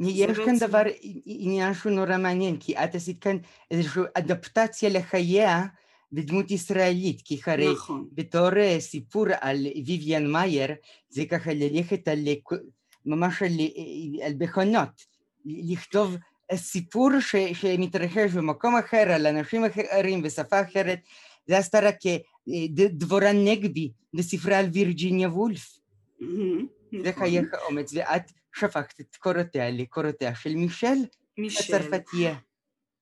יש 0.00 0.38
כאן 0.44 0.58
דבר, 0.58 0.82
עניין 1.26 1.74
שהוא 1.74 1.92
נורא 1.92 2.16
מעניין, 2.16 2.56
כי 2.60 2.76
את 2.76 2.94
עשית 2.94 3.22
כאן 3.22 3.36
איזושהי 3.70 4.02
אדפטציה 4.14 4.88
לחייה 4.88 5.66
בדמות 6.12 6.50
ישראלית, 6.50 7.22
כי 7.24 7.40
הרי 7.46 7.72
נכון. 7.72 8.08
בתור 8.12 8.50
סיפור 8.78 9.26
על 9.40 9.66
ויvian 9.86 10.28
מאייר, 10.28 10.74
זה 11.08 11.24
ככה 11.24 11.54
ללכת 11.54 12.08
על, 12.08 12.18
ממש 13.06 13.42
על, 13.42 13.52
על 14.22 14.32
מכונות, 14.40 15.04
לכתוב 15.44 16.16
סיפור 16.54 17.10
ש, 17.20 17.36
שמתרחש 17.36 18.32
במקום 18.32 18.76
אחר, 18.76 19.12
על 19.12 19.26
אנשים 19.26 19.64
אחרים, 19.64 20.22
בשפה 20.22 20.60
אחרת, 20.62 20.98
זה 21.46 21.58
עשתה 21.58 21.80
רק 21.80 21.96
דבורה 22.74 23.32
נגבי 23.32 23.90
בספרה 24.14 24.58
על 24.58 24.66
וירג'יניה 24.72 25.28
וולף. 25.28 25.78
זה 27.02 27.12
חייך 27.12 27.46
אומץ, 27.68 27.92
ואת 27.94 28.32
שפכת 28.56 29.00
את 29.00 29.16
קורותיה 29.16 29.70
לקורותיה 29.70 30.34
של 30.34 30.54
מישל, 30.54 30.96
מישל. 31.38 31.74
הצרפתייה. 31.74 32.36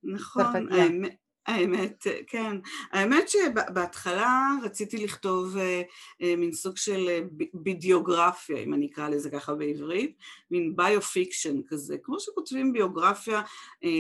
נכון, 0.04 0.72
האמת, 0.72 1.16
האמת, 1.46 2.06
כן. 2.26 2.56
האמת 2.92 3.28
שבהתחלה 3.28 4.50
רציתי 4.62 5.04
לכתוב 5.04 5.56
אה, 5.56 5.82
אה, 6.22 6.36
מין 6.36 6.52
סוג 6.52 6.76
של 6.76 7.08
אה, 7.08 7.20
בידיוגרפיה, 7.54 8.56
אם 8.56 8.74
אני 8.74 8.86
אקרא 8.86 9.08
לזה 9.08 9.30
ככה 9.30 9.54
בעברית, 9.54 10.16
מין 10.50 10.76
ביו-פיקשן 10.76 11.60
כזה, 11.68 11.96
כמו 12.02 12.20
שכותבים 12.20 12.72
ביוגרפיה 12.72 13.42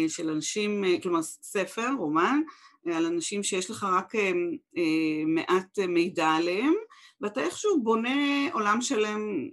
של 0.08 0.30
אנשים, 0.30 0.84
כלומר 1.02 1.22
ספר, 1.22 1.88
רומן, 1.98 2.40
על 2.92 3.06
אנשים 3.06 3.42
שיש 3.42 3.70
לך 3.70 3.86
רק 3.92 4.12
מעט 5.26 5.78
מידע 5.78 6.26
עליהם, 6.26 6.74
ואתה 7.24 7.40
איכשהו 7.40 7.82
בונה 7.82 8.18
עולם 8.52 8.80
שלם 8.80 9.48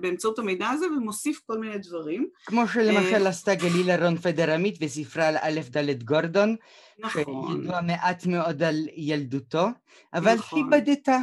באמצעות 0.00 0.38
המידע 0.38 0.68
הזה 0.68 0.86
ומוסיף 0.86 1.40
כל 1.46 1.58
מיני 1.58 1.78
דברים. 1.78 2.28
כמו 2.46 2.68
שלמשל 2.68 3.26
עשתה 3.26 3.54
גלילה 3.54 3.96
רון 3.96 4.16
פדרמית 4.16 4.80
בספרה 4.80 5.28
על 5.28 5.36
א' 5.40 5.60
ד' 5.70 6.02
גורדון, 6.02 6.56
נכון. 6.98 7.24
שידוע 7.62 7.80
מעט 7.80 8.26
מאוד 8.26 8.62
על 8.62 8.88
ילדותו, 8.96 9.66
אבל 10.14 10.34
נכון. 10.34 10.58
היא 10.58 10.66
בדתה. 10.70 11.18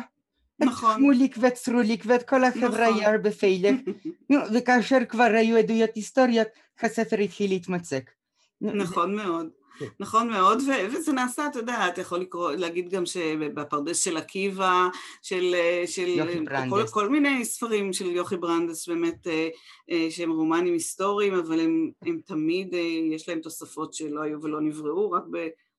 נכון. 0.59 0.91
את 0.91 0.97
שמוליק 0.97 1.35
ואת 1.39 1.53
צרוליק 1.53 2.03
ואת 2.07 2.23
כל 2.23 2.43
החברה 2.43 2.89
נכון. 2.89 3.01
יער 3.01 3.17
בפיילק, 3.23 3.75
וכאשר 4.53 4.99
כבר 5.09 5.31
היו 5.33 5.57
עדויות 5.57 5.89
היסטוריות, 5.95 6.47
הספר 6.81 7.19
התחיל 7.19 7.49
להתמצק. 7.49 8.11
נכון 8.61 9.15
מאוד. 9.15 9.56
נכון 9.99 10.29
מאוד, 10.29 10.61
ו- 10.61 10.95
וזה 10.95 11.13
נעשה, 11.13 11.47
אתה 11.47 11.59
יודע, 11.59 11.87
אתה 11.87 12.01
יכול 12.01 12.19
לקרוא, 12.19 12.51
להגיד 12.51 12.89
גם 12.89 13.05
שבפרדס 13.05 13.99
של 14.03 14.17
עקיבא, 14.17 14.87
של, 15.21 15.55
של 15.85 16.05
כל, 16.69 16.87
כל 16.91 17.09
מיני 17.09 17.45
ספרים 17.45 17.93
של 17.93 18.05
יוכי 18.05 18.37
ברנדס, 18.37 18.87
באמת, 18.87 19.27
אה, 19.27 19.49
אה, 19.91 20.07
שהם 20.09 20.31
רומנים 20.31 20.73
היסטוריים, 20.73 21.33
אבל 21.33 21.59
הם, 21.59 21.91
הם 22.01 22.19
תמיד, 22.25 22.73
אה, 22.73 22.79
יש 23.15 23.29
להם 23.29 23.39
תוספות 23.39 23.93
שלא 23.93 24.21
היו 24.21 24.41
ולא 24.41 24.61
נבראו, 24.61 25.11
רק 25.11 25.23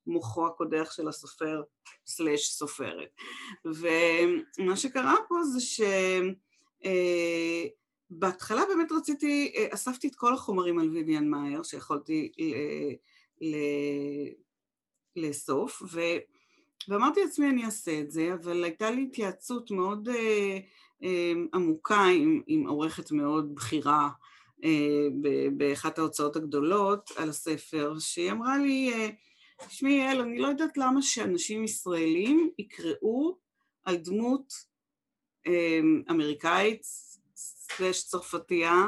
במוחו 0.07 0.47
הקודח 0.47 0.91
של 0.91 1.07
הסופר 1.07 1.61
סלאש 2.07 2.49
סופרת. 2.49 3.09
ומה 3.65 4.75
שקרה 4.75 5.15
פה 5.27 5.43
זה 5.43 5.59
ש... 5.59 5.81
בהתחלה 8.11 8.61
באמת 8.65 8.91
רציתי, 8.91 9.53
אספתי 9.69 10.07
את 10.07 10.15
כל 10.15 10.33
החומרים 10.33 10.79
על 10.79 10.89
ויvian 10.89 11.23
מאייר 11.23 11.63
שיכולתי 11.63 12.31
לאסוף, 15.15 15.81
ו... 15.91 15.99
ואמרתי 16.87 17.23
לעצמי 17.23 17.49
אני 17.49 17.65
אעשה 17.65 17.99
את 17.99 18.11
זה, 18.11 18.33
אבל 18.33 18.63
הייתה 18.63 18.91
לי 18.91 19.03
התייעצות 19.03 19.71
מאוד 19.71 20.09
אה, 20.09 20.59
אה, 21.03 21.33
עמוקה 21.53 22.03
עם, 22.03 22.41
עם 22.47 22.67
עורכת 22.67 23.11
מאוד 23.11 23.55
בכירה 23.55 24.09
אה, 24.63 25.07
באחת 25.57 25.99
ההוצאות 25.99 26.35
הגדולות 26.35 27.11
על 27.17 27.29
הספר, 27.29 27.99
שהיא 27.99 28.31
אמרה 28.31 28.57
לי, 28.57 28.93
אה, 28.93 29.09
תשמעי 29.67 29.93
יעל, 29.93 30.21
אני 30.21 30.39
לא 30.39 30.47
יודעת 30.47 30.77
למה 30.77 31.01
שאנשים 31.01 31.63
ישראלים 31.63 32.49
יקראו 32.57 33.37
על 33.83 33.95
דמות 33.95 34.53
אה, 35.47 35.79
אמריקאית 36.11 36.81
סלש 37.35 38.03
צרפתייה 38.03 38.85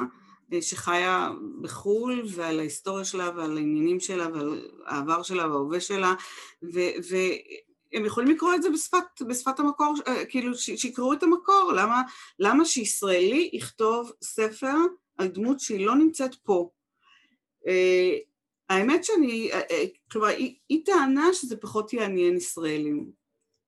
שחיה 0.62 1.32
בחו"ל 1.62 2.24
ועל 2.30 2.60
ההיסטוריה 2.60 3.06
שלה 3.06 3.32
ועל 3.36 3.58
העניינים 3.58 4.00
שלה 4.00 4.28
ועל 4.34 4.70
העבר 4.86 5.24
שלה 5.24 5.48
וההווה 5.48 5.80
שלה 5.80 6.14
והם 6.62 8.06
יכולים 8.06 8.30
לקרוא 8.30 8.54
את 8.56 8.62
זה 8.62 8.70
בשפת, 8.70 9.22
בשפת 9.28 9.60
המקור, 9.60 9.96
כאילו 10.30 10.56
שיקראו 10.56 11.14
את 11.14 11.24
המקור, 11.24 11.72
למה, 11.76 12.02
למה 12.40 12.66
שישראלי 12.66 13.50
יכתוב 13.54 14.12
ספר 14.24 14.76
על 15.18 15.28
דמות 15.28 15.60
שהיא 15.60 15.86
לא 15.86 15.96
נמצאת 15.96 16.36
פה? 16.36 16.70
האמת 18.70 19.04
שאני, 19.04 19.52
כלומר 20.12 20.28
היא, 20.28 20.56
היא 20.70 20.86
טענה 20.86 21.34
שזה 21.34 21.58
פחות 21.58 21.94
יעניין 21.94 22.38
ישראלים. 22.38 23.12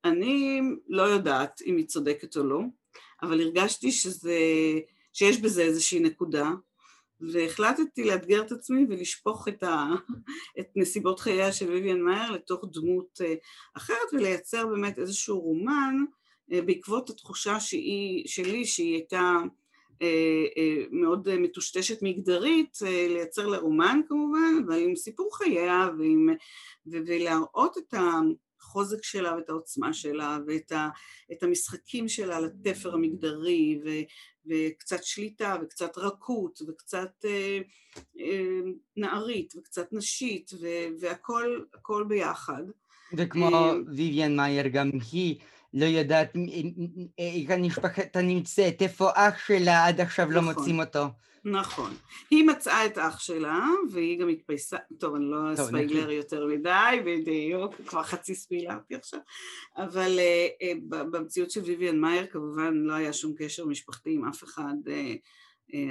אני 0.05 0.61
לא 0.87 1.01
יודעת 1.01 1.61
אם 1.65 1.77
היא 1.77 1.85
צודקת 1.85 2.37
או 2.37 2.43
לא, 2.43 2.59
אבל 3.21 3.41
הרגשתי 3.41 3.91
שזה, 3.91 4.39
שיש 5.13 5.41
בזה 5.41 5.61
איזושהי 5.61 5.99
נקודה, 5.99 6.51
והחלטתי 7.31 8.03
לאתגר 8.03 8.41
את 8.41 8.51
עצמי 8.51 8.85
ולשפוך 8.89 9.47
את, 9.47 9.63
ה, 9.63 9.85
את 10.59 10.67
נסיבות 10.75 11.19
חייה 11.19 11.51
של 11.51 11.67
ויvian 11.67 11.97
מאייר 11.97 12.31
לתוך 12.31 12.65
דמות 12.71 13.21
אה, 13.21 13.33
אחרת 13.77 14.13
ולייצר 14.13 14.67
באמת 14.67 14.99
איזשהו 14.99 15.39
רומן 15.39 15.95
אה, 16.53 16.61
בעקבות 16.61 17.09
התחושה 17.09 17.59
שהיא, 17.59 18.27
שלי 18.27 18.65
שהיא 18.65 18.93
הייתה 18.93 19.37
אה, 20.01 20.45
מאוד 20.91 21.35
מטושטשת 21.35 21.97
מגדרית, 22.01 22.77
לייצר 23.09 23.47
לה 23.47 23.57
רומן 23.57 23.99
כמובן, 24.07 24.53
אבל 24.65 24.79
עם 24.79 24.95
סיפור 24.95 25.37
חייה 25.37 25.89
ועם, 25.99 26.29
ולהראות 26.85 27.77
את 27.77 27.93
ה... 27.93 28.19
החוזק 28.63 29.03
שלה 29.03 29.35
ואת 29.35 29.49
העוצמה 29.49 29.93
שלה 29.93 30.37
ואת 30.47 30.71
ה, 30.71 30.89
את 31.31 31.43
המשחקים 31.43 32.07
שלה 32.07 32.37
על 32.37 32.45
התפר 32.45 32.93
המגדרי 32.93 33.79
ו, 33.85 33.89
וקצת 34.45 35.03
שליטה 35.03 35.55
וקצת 35.61 35.97
רכות 35.97 36.59
וקצת 36.67 37.11
אה, 37.25 37.59
אה, 38.19 38.59
נערית 38.97 39.53
וקצת 39.57 39.87
נשית 39.91 40.51
ו, 40.61 40.67
והכל 40.99 42.05
ביחד. 42.07 42.63
וכמו 43.17 43.45
אה, 43.45 43.73
ויvian 43.97 44.29
מאייר 44.29 44.67
גם 44.67 44.91
היא 45.11 45.39
לא 45.73 45.85
יודעת 45.85 46.33
איך 47.17 47.49
המשפחת 47.49 48.17
נמצאת, 48.17 48.81
איפה 48.81 49.09
אח 49.15 49.37
שלה 49.47 49.85
עד 49.87 50.01
עכשיו 50.01 50.31
לא 50.31 50.41
נכון. 50.41 50.45
לא 50.45 50.53
מוצאים 50.53 50.79
אותו. 50.79 51.03
נכון. 51.45 51.93
היא 52.29 52.45
מצאה 52.47 52.85
את 52.85 52.97
אח 52.97 53.19
שלה, 53.19 53.65
והיא 53.91 54.19
גם 54.19 54.29
התפייסה, 54.29 54.77
טוב, 54.99 55.15
אני 55.15 55.25
לא 55.25 55.53
אספיילר 55.53 56.11
יותר 56.11 56.45
מדי, 56.47 56.99
בדיוק, 57.05 57.75
כבר 57.85 58.03
חצי 58.03 58.35
ספילרתי 58.35 58.95
עכשיו, 58.95 59.19
אבל 59.77 60.19
uh, 60.19 60.63
uh, 60.63 60.95
במציאות 61.11 61.51
של 61.51 61.61
ויvian 61.61 61.95
מאייר 61.95 62.25
כמובן 62.25 62.73
לא 62.73 62.93
היה 62.93 63.13
שום 63.13 63.33
קשר 63.37 63.65
משפחתי 63.65 64.13
עם 64.13 64.25
אף 64.25 64.43
אחד 64.43 64.75
uh, 64.85 65.17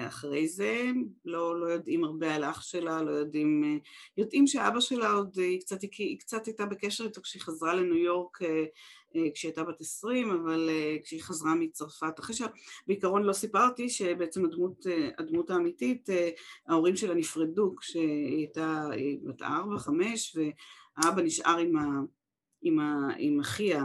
אחרי 0.09 0.49
זה, 0.49 0.83
לא, 1.25 1.61
לא 1.61 1.67
יודעים 1.67 2.05
הרבה 2.05 2.35
על 2.35 2.45
אח 2.45 2.63
שלה, 2.63 3.03
לא 3.03 3.11
יודעים, 3.11 3.81
יודעים 4.17 4.47
שאבא 4.47 4.81
שלה 4.81 5.11
עוד, 5.11 5.39
היא 5.39 5.61
קצת, 5.61 5.83
היא 5.83 6.19
קצת 6.19 6.47
הייתה 6.47 6.67
בקשר 6.67 7.05
איתו 7.05 7.23
כשהיא 7.23 7.43
חזרה 7.43 7.75
לניו 7.75 7.97
יורק 7.97 8.43
אה, 8.43 8.65
כשהיא 9.35 9.49
הייתה 9.49 9.65
בת 9.65 9.81
עשרים, 9.81 10.31
אבל 10.31 10.69
אה, 10.71 10.97
כשהיא 11.03 11.23
חזרה 11.23 11.55
מצרפת, 11.55 12.21
אחרי 12.21 12.37
שבעיקרון 12.37 13.23
לא 13.23 13.33
סיפרתי 13.33 13.89
שבעצם 13.89 14.45
הדמות, 14.45 14.87
אה, 14.87 15.09
הדמות 15.19 15.51
האמיתית, 15.51 16.09
ההורים 16.69 16.97
שלה 16.97 17.15
נפרדו 17.15 17.75
כשהיא 17.77 18.37
הייתה 18.37 18.89
בת 19.25 19.43
ארבע, 19.43 19.79
חמש, 19.79 20.37
והאבא 20.37 21.23
נשאר 21.23 21.59
עם, 21.59 21.77
ה, 21.77 21.85
עם, 22.63 22.79
ה, 22.79 23.09
עם 23.19 23.41
אחיה 23.41 23.85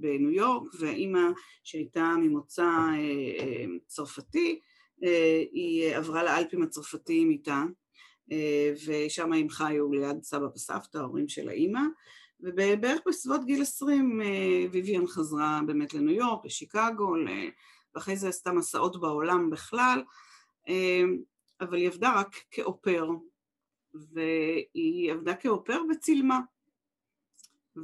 בניו 0.00 0.30
יורק, 0.30 0.72
והאימא 0.80 1.28
שהייתה 1.64 2.14
ממוצא 2.18 2.70
צרפתי, 3.86 4.60
היא 5.52 5.96
עברה 5.96 6.24
לאלפים 6.24 6.62
הצרפתיים 6.62 7.30
איתה, 7.30 7.62
ושם 8.86 9.32
הם 9.32 9.48
חיו 9.48 9.92
ליד 9.92 10.22
סבא 10.22 10.46
וסבתא, 10.54 10.98
ההורים 10.98 11.28
של 11.28 11.48
האימא, 11.48 11.80
ובערך 12.44 13.00
בסביבות 13.08 13.44
גיל 13.44 13.62
עשרים 13.62 14.20
אה, 14.22 14.66
ויvian 14.72 15.06
חזרה 15.06 15.60
באמת 15.66 15.94
לניו 15.94 16.14
יורק, 16.14 16.44
לשיקגו, 16.44 17.14
ואחרי 17.94 18.16
זה 18.16 18.28
עשתה 18.28 18.52
מסעות 18.52 19.00
בעולם 19.00 19.50
בכלל, 19.50 20.02
אה, 20.68 21.02
אבל 21.60 21.76
היא 21.76 21.88
עבדה 21.88 22.20
רק 22.20 22.36
כאופר, 22.50 23.08
והיא 23.94 25.12
עבדה 25.12 25.34
כאופר 25.34 25.80
וצילמה. 25.90 26.40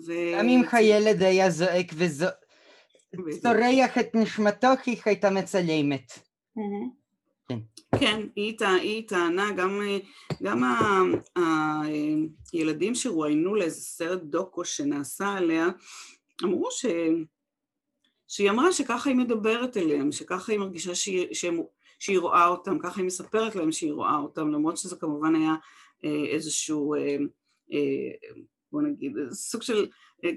ו... 0.06 0.12
גם 0.38 0.48
אם 0.48 0.62
הילד 0.72 1.22
היה 1.22 1.50
זועק 1.50 1.92
וצורח 1.96 3.98
את 4.00 4.14
נשמתו, 4.14 4.68
היא 4.86 5.00
הייתה 5.04 5.30
מצלמת. 5.30 6.12
כן. 7.50 7.58
כן, 8.00 8.26
היא, 8.36 8.56
היא 8.82 9.08
טענה, 9.08 9.52
גם, 9.52 9.80
גם 10.42 10.62
הילדים 12.52 12.94
שרואיינו 12.94 13.54
לאיזה 13.54 13.80
סרט 13.80 14.20
דוקו 14.22 14.64
שנעשה 14.64 15.28
עליה, 15.28 15.68
אמרו 16.44 16.68
ש, 16.70 16.86
שהיא 18.28 18.50
אמרה 18.50 18.72
שככה 18.72 19.10
היא 19.10 19.18
מדברת 19.18 19.76
אליהם, 19.76 20.12
שככה 20.12 20.52
היא 20.52 20.60
מרגישה 20.60 20.94
שהיא, 20.94 21.34
שהם, 21.34 21.60
שהיא 21.98 22.18
רואה 22.18 22.46
אותם, 22.46 22.78
ככה 22.78 23.00
היא 23.00 23.06
מספרת 23.06 23.56
להם 23.56 23.72
שהיא 23.72 23.92
רואה 23.92 24.16
אותם, 24.16 24.50
למרות 24.52 24.76
שזה 24.76 24.96
כמובן 24.96 25.34
היה 25.34 25.54
אה, 26.04 26.24
איזשהו, 26.28 26.94
אה, 26.94 27.16
אה, 27.72 28.28
בוא 28.72 28.82
נגיד, 28.82 29.12
סוג 29.32 29.62
של 29.62 29.86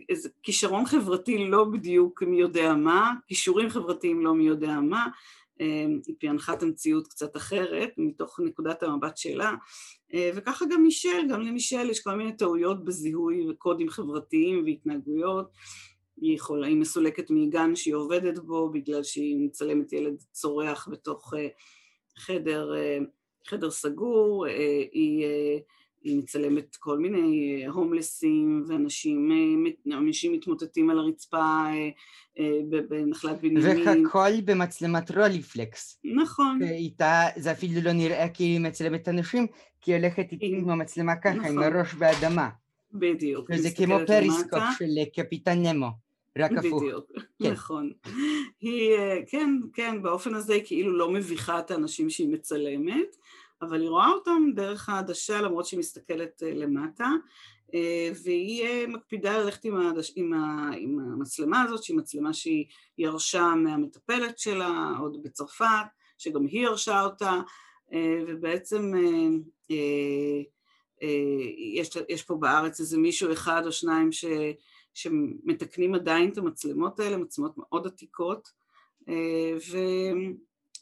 איזה 0.09 0.29
כישרון 0.43 0.85
חברתי 0.85 1.37
לא 1.37 1.63
בדיוק 1.63 2.23
מי 2.23 2.39
יודע 2.39 2.73
מה, 2.73 3.13
כישורים 3.27 3.69
חברתיים 3.69 4.25
לא 4.25 4.33
מי 4.33 4.43
יודע 4.43 4.79
מה, 4.79 5.07
היא 5.59 6.15
פענחה 6.19 6.53
המציאות 6.61 7.07
קצת 7.07 7.37
אחרת, 7.37 7.89
מתוך 7.97 8.39
נקודת 8.39 8.83
המבט 8.83 9.17
שלה, 9.17 9.53
אה, 10.13 10.31
וככה 10.35 10.65
גם 10.71 10.83
מישל, 10.83 11.27
גם 11.29 11.41
למישל 11.41 11.89
יש 11.89 12.03
כל 12.03 12.15
מיני 12.15 12.37
טעויות 12.37 12.85
בזיהוי 12.85 13.49
וקודים 13.49 13.89
חברתיים 13.89 14.63
והתנהגויות, 14.65 15.51
היא 16.21 16.35
יכולה, 16.35 16.67
היא 16.67 16.77
מסולקת 16.77 17.25
מגן 17.29 17.75
שהיא 17.75 17.95
עובדת 17.95 18.39
בו 18.39 18.69
בגלל 18.69 19.03
שהיא 19.03 19.37
מצלמת 19.45 19.93
ילד 19.93 20.23
צורח 20.31 20.87
בתוך 20.91 21.33
אה, 21.37 21.47
חדר, 22.17 22.75
אה, 22.75 22.97
חדר 23.47 23.71
סגור, 23.71 24.45
היא 24.91 25.25
היא 26.03 26.17
מצלמת 26.17 26.75
כל 26.75 26.99
מיני 26.99 27.61
אה, 27.63 27.69
הומלסים 27.69 28.63
ואנשים 28.67 29.31
אה, 29.31 29.97
אנשים 29.97 30.33
מתמוטטים 30.33 30.89
על 30.89 30.99
הרצפה 30.99 31.65
אה, 32.39 32.59
בנחלת 32.89 33.41
בנימין. 33.41 33.87
והכל 33.87 34.41
במצלמת 34.45 35.11
Rolleiflex. 35.11 35.99
נכון. 36.03 36.59
איתה 36.63 37.21
זה 37.35 37.51
אפילו 37.51 37.81
לא 37.81 37.91
נראה 37.91 38.29
כי 38.29 38.43
היא 38.43 38.59
מצלמת 38.59 39.09
אנשים, 39.09 39.47
כי 39.81 39.91
היא 39.91 39.99
הולכת 39.99 40.25
עם 40.39 40.69
המצלמה 40.69 41.15
ככה, 41.15 41.29
עם 41.29 41.39
נכון. 41.39 41.63
הראש 41.63 41.93
באדמה. 41.93 42.49
בדיוק. 42.93 43.49
וזה 43.49 43.69
כמו 43.71 43.95
פריסקופ 44.07 44.63
של 44.77 45.05
קפיטן 45.15 45.65
נמו. 45.65 45.87
רק 46.37 46.51
הפוך. 46.51 46.83
בדיוק, 46.83 47.11
כן. 47.43 47.51
נכון. 47.51 47.91
היא, 48.61 48.91
כן, 49.27 49.59
כן, 49.73 50.01
באופן 50.01 50.33
הזה 50.33 50.53
היא 50.53 50.63
כאילו 50.65 50.97
לא 50.97 51.11
מביכה 51.11 51.59
את 51.59 51.71
האנשים 51.71 52.09
שהיא 52.09 52.29
מצלמת, 52.29 53.15
אבל 53.63 53.81
היא 53.81 53.89
רואה 53.89 54.09
אותם 54.09 54.43
דרך 54.55 54.89
העדשה 54.89 55.41
למרות 55.41 55.65
שהיא 55.65 55.79
מסתכלת 55.79 56.43
אה, 56.43 56.53
למטה 56.53 57.07
אה, 57.73 58.11
והיא 58.23 58.63
אה, 58.63 58.85
מקפידה 58.87 59.37
ללכת 59.37 59.65
עם, 59.65 59.75
העדש, 59.77 60.13
עם, 60.15 60.33
ה, 60.33 60.71
עם 60.77 60.99
המצלמה 60.99 61.61
הזאת 61.61 61.83
שהיא 61.83 61.97
מצלמה 61.97 62.33
שהיא 62.33 62.65
ירשה 62.97 63.53
מהמטפלת 63.55 64.39
שלה 64.39 64.91
עוד 64.99 65.23
בצרפת 65.23 65.85
שגם 66.17 66.45
היא 66.45 66.61
ירשה 66.61 67.03
אותה 67.03 67.41
ובעצם 68.27 68.91
יש, 71.73 71.97
יש 72.09 72.23
פה 72.23 72.35
בארץ 72.35 72.79
איזה 72.79 72.97
מישהו 72.97 73.31
אחד 73.31 73.61
או 73.65 73.71
שניים 73.71 74.11
ש, 74.11 74.25
שמתקנים 74.93 75.95
עדיין 75.95 76.29
את 76.29 76.37
המצלמות 76.37 76.99
האלה, 76.99 77.17
מצלמות 77.17 77.57
מאוד 77.57 77.87
עתיקות 77.87 78.49
ו... 79.71 79.77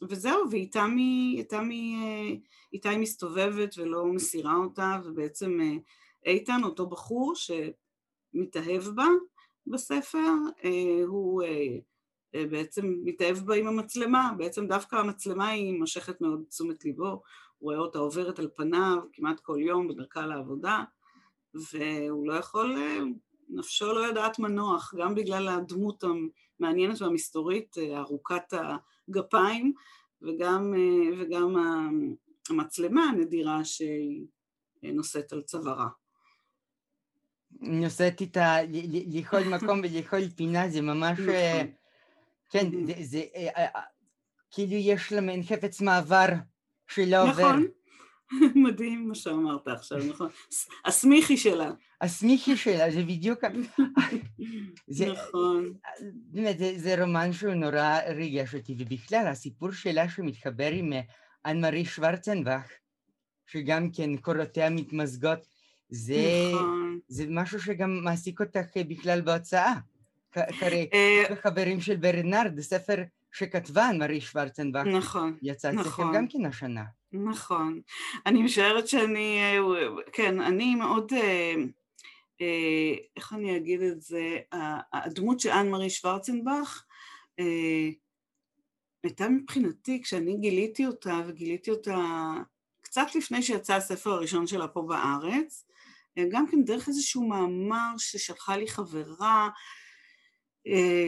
וזהו, 0.08 0.50
ואיתה 0.50 0.84
היא, 0.84 1.44
אה, 1.96 2.98
מסתובבת 2.98 3.74
ולא 3.78 4.06
מסירה 4.06 4.56
אותה, 4.56 5.00
ובעצם 5.04 5.58
אה, 5.60 6.32
איתן, 6.32 6.60
אותו 6.64 6.86
בחור 6.86 7.32
שמתאהב 7.34 8.82
בה 8.82 9.06
בספר, 9.66 10.32
אה, 10.64 11.02
הוא 11.06 11.42
בעצם 12.50 12.94
מתאהב 13.04 13.36
בה 13.36 13.54
עם 13.54 13.66
המצלמה, 13.66 14.32
בעצם 14.38 14.66
דווקא 14.66 14.96
המצלמה 14.96 15.48
היא 15.48 15.78
מושכת 15.78 16.20
מאוד 16.20 16.42
תשומת 16.48 16.84
ליבו, 16.84 17.08
הוא 17.08 17.20
רואה 17.60 17.76
אותה 17.76 17.98
עוברת 17.98 18.38
על 18.38 18.48
פניו 18.56 18.98
כמעט 19.12 19.40
כל 19.40 19.58
יום 19.60 19.88
בדרכה 19.88 20.26
לעבודה, 20.26 20.84
והוא 21.54 22.26
לא 22.26 22.34
יכול, 22.34 22.76
נפשו 23.48 23.92
לא 23.92 24.00
יודעת 24.00 24.38
מנוח, 24.38 24.94
גם 24.98 25.14
בגלל 25.14 25.48
הדמות 25.48 26.04
המעניינת 26.62 27.02
והמסתורית, 27.02 27.76
ארוכת 27.96 28.52
הגפיים, 29.08 29.72
וגם, 30.22 30.74
וגם 31.20 31.56
המצלמה 32.50 33.04
הנדירה 33.04 33.64
שהיא 33.64 34.26
נושאת 34.82 35.32
על 35.32 35.42
צווארה. 35.42 35.88
נושאת 37.60 38.20
איתה 38.20 38.56
לכל 39.12 39.44
מקום 39.44 39.80
ולכל 39.84 40.28
פינה, 40.36 40.68
זה 40.68 40.80
ממש... 40.80 41.18
נכון. 41.18 41.72
כן, 42.50 42.86
זה, 42.86 42.94
זה 43.00 43.22
כאילו 44.50 44.72
יש 44.72 45.12
לה 45.12 45.20
מעין 45.20 45.42
חפץ 45.42 45.80
מעבר 45.80 46.26
שלא 46.88 47.22
עובר. 47.22 47.32
נכון. 47.32 47.66
מדהים 48.64 49.08
מה 49.08 49.14
שאמרת 49.14 49.68
עכשיו, 49.68 49.98
נכון? 50.08 50.28
הסמיכי 50.84 51.36
שלה. 51.36 51.70
הסמיכי 52.00 52.56
שלה, 52.56 52.90
זה 52.90 53.02
בדיוק... 53.02 53.40
זה, 54.88 55.12
נכון. 55.12 55.72
באמת, 56.04 56.58
זה, 56.58 56.72
זה 56.76 57.02
רומן 57.02 57.32
שהוא 57.32 57.54
נורא 57.54 57.98
ריגש 58.08 58.54
אותי, 58.54 58.76
ובכלל, 58.78 59.26
הסיפור 59.26 59.72
שלה 59.72 60.08
שמתחבר 60.08 60.70
עם 60.72 60.92
אנמרי 61.46 61.84
שוורצנבך, 61.84 62.70
שגם 63.46 63.90
כן 63.90 64.16
קורותיה 64.16 64.70
מתמזגות, 64.70 65.46
זה, 65.88 66.50
נכון. 66.54 66.98
זה 67.08 67.24
משהו 67.28 67.60
שגם 67.60 68.04
מעסיק 68.04 68.40
אותך 68.40 68.76
בכלל 68.88 69.20
בהוצאה. 69.20 69.74
כרי 70.32 70.88
אה, 70.94 71.36
חברים 71.42 71.80
של 71.80 71.96
ברנרד, 71.96 72.60
ספר 72.60 73.02
שכתבה 73.32 73.90
אנמרי 73.90 74.20
שוורצנבך, 74.20 74.86
נכון, 74.86 75.36
יצא 75.42 75.70
אצלכם 75.70 75.86
נכון. 75.86 76.14
גם 76.14 76.28
כן 76.28 76.46
השנה. 76.46 76.84
נכון. 77.12 77.80
אני 78.26 78.42
משערת 78.42 78.88
שאני, 78.88 79.38
כן, 80.12 80.40
אני 80.40 80.74
מאוד, 80.74 81.12
אה, 81.12 81.54
אה, 82.40 82.94
איך 83.16 83.32
אני 83.32 83.56
אגיד 83.56 83.82
את 83.82 84.02
זה, 84.02 84.38
הדמות 84.92 85.40
של 85.40 85.50
אנמרי 85.50 85.90
שוורצנבך 85.90 86.84
הייתה 89.02 89.28
מבחינתי, 89.28 90.02
כשאני 90.02 90.36
גיליתי 90.36 90.86
אותה, 90.86 91.20
וגיליתי 91.26 91.70
אותה 91.70 91.96
קצת 92.80 93.06
לפני 93.14 93.42
שיצא 93.42 93.74
הספר 93.74 94.10
הראשון 94.10 94.46
שלה 94.46 94.68
פה 94.68 94.82
בארץ, 94.82 95.66
גם 96.30 96.46
כן 96.50 96.64
דרך 96.64 96.88
איזשהו 96.88 97.28
מאמר 97.28 97.94
ששלחה 97.98 98.56
לי 98.56 98.68
חברה, 98.68 99.48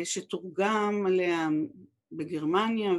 שתורגם 0.05 1.07
עליה 1.07 1.49
בגרמניה 2.17 2.93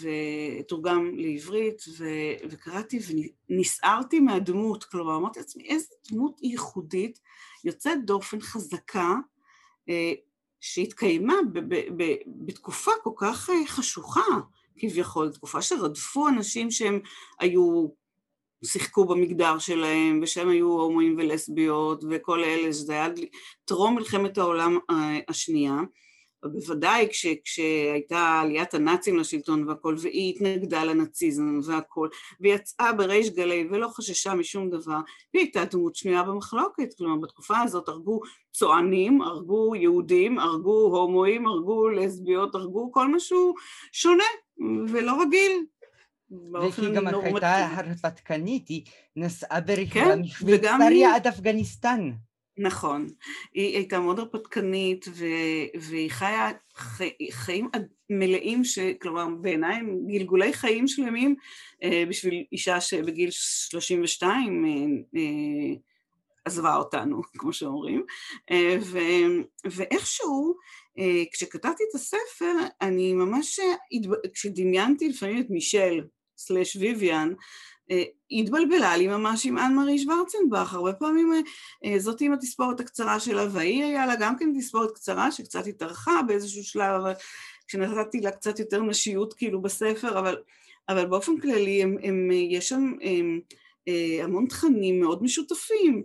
ותורגם 0.00 1.10
לעברית 1.16 1.82
ו- 1.98 2.46
וקראתי 2.50 2.98
ונסערתי 3.48 4.20
מהדמות, 4.20 4.84
כלומר 4.84 5.16
אמרתי 5.16 5.38
לעצמי 5.38 5.64
איזה 5.64 5.94
דמות 6.10 6.40
ייחודית, 6.42 7.18
יוצאת 7.64 8.04
דופן 8.04 8.40
חזקה 8.40 9.14
אה, 9.88 10.12
שהתקיימה 10.60 11.34
ב- 11.52 11.74
ב- 11.74 12.02
ב- 12.02 12.16
בתקופה 12.26 12.90
כל 13.02 13.12
כך 13.16 13.50
אה, 13.50 13.66
חשוכה 13.66 14.40
כביכול, 14.78 15.32
תקופה 15.32 15.62
שרדפו 15.62 16.28
אנשים 16.28 16.70
שהם 16.70 17.00
היו, 17.40 17.88
שיחקו 18.64 19.04
במגדר 19.04 19.58
שלהם 19.58 20.20
ושהם 20.22 20.48
היו 20.48 20.68
הומואים 20.68 21.14
ולסביות 21.18 22.04
וכל 22.10 22.44
אלה, 22.44 22.72
שזה 22.72 22.92
היה 22.92 23.08
טרום 23.64 23.94
מלחמת 23.94 24.38
העולם 24.38 24.78
אה, 24.90 25.18
השנייה 25.28 25.76
בוודאי 26.52 27.08
כש, 27.10 27.26
כשהייתה 27.44 28.40
עליית 28.40 28.74
הנאצים 28.74 29.18
לשלטון 29.18 29.68
והכל, 29.68 29.96
והיא 29.98 30.34
התנגדה 30.34 30.84
לנאציזם 30.84 31.60
והכל, 31.64 32.08
ויצאה 32.40 32.92
בריש 32.92 33.30
גלי 33.30 33.68
ולא 33.70 33.88
חששה 33.88 34.34
משום 34.34 34.70
דבר, 34.70 35.00
והיא 35.34 35.44
הייתה 35.44 35.64
דמות 35.64 35.94
שנויה 35.94 36.22
במחלוקת, 36.22 36.94
כלומר 36.98 37.20
בתקופה 37.20 37.60
הזאת 37.60 37.88
הרגו 37.88 38.20
צוענים, 38.52 39.22
הרגו 39.22 39.76
יהודים, 39.76 40.38
הרגו 40.38 40.96
הומואים, 40.96 41.46
הרגו 41.46 41.88
לסביות, 41.88 42.54
הרגו 42.54 42.92
כל 42.92 43.14
משהו 43.14 43.54
שונה 43.92 44.24
ולא 44.88 45.22
רגיל. 45.22 45.64
וכי 46.68 46.90
גם 46.94 47.06
הייתה 47.06 47.66
הרפתקנית, 47.66 48.68
היא 48.68 48.84
נסעה 49.16 49.60
ברכבה 49.60 50.04
כן, 50.04 50.20
משוויצריה 50.20 51.14
עד 51.14 51.26
אפגניסטן. 51.26 52.10
נכון, 52.58 53.08
היא 53.54 53.76
הייתה 53.76 54.00
מאוד 54.00 54.18
הרפתקנית 54.18 55.06
והיא 55.74 56.10
חיה 56.10 56.50
חי, 56.74 57.10
חיים 57.30 57.68
מלאים, 58.10 58.64
ש... 58.64 58.78
כלומר 58.78 59.26
בעיניי 59.40 59.74
הם 59.74 60.06
גלגולי 60.06 60.52
חיים 60.52 60.88
שלמים 60.88 61.34
אה, 61.82 62.04
בשביל 62.08 62.44
אישה 62.52 62.80
שבגיל 62.80 63.30
32 63.30 64.64
אה, 64.64 64.70
אה, 65.20 65.74
עזבה 66.44 66.76
אותנו, 66.76 67.22
כמו 67.38 67.52
שאומרים, 67.52 68.04
ו... 68.80 68.98
ואיכשהו 69.64 70.54
כשכתבתי 71.32 71.82
את 71.90 71.94
הספר 71.94 72.52
אני 72.80 73.12
ממש, 73.12 73.60
כשדמיינתי 74.34 75.08
לפעמים 75.08 75.40
את 75.40 75.50
מישל 75.50 76.04
סלש 76.36 76.76
ויויאן 76.76 77.32
היא 77.88 78.44
התבלבלה 78.44 78.96
לי 78.96 79.06
ממש 79.06 79.46
עם 79.46 79.58
אנמרי 79.58 79.98
שוורצנבך, 79.98 80.74
הרבה 80.74 80.92
פעמים 80.92 81.32
אה, 81.32 81.40
אה, 81.84 81.98
זאת 81.98 82.20
עם 82.20 82.32
התספורת 82.32 82.80
הקצרה 82.80 83.20
שלה, 83.20 83.46
והיא 83.50 83.84
היה 83.84 84.06
לה 84.06 84.16
גם 84.16 84.38
כן 84.38 84.52
תספורת 84.58 84.90
קצרה 84.94 85.32
שקצת 85.32 85.66
התארכה 85.66 86.20
באיזשהו 86.26 86.64
שלב, 86.64 87.02
כשנתתי 87.68 88.20
לה 88.20 88.30
קצת 88.30 88.58
יותר 88.58 88.82
נשיות 88.82 89.34
כאילו 89.34 89.62
בספר, 89.62 90.18
אבל, 90.18 90.36
אבל 90.88 91.06
באופן 91.06 91.38
כללי 91.40 91.82
הם, 91.82 91.96
הם, 92.02 92.30
יש 92.30 92.68
שם 92.68 92.82
הם, 92.82 93.00
אה, 93.02 93.54
המון 94.22 94.46
תכנים 94.46 95.00
מאוד 95.00 95.22
משותפים, 95.22 96.02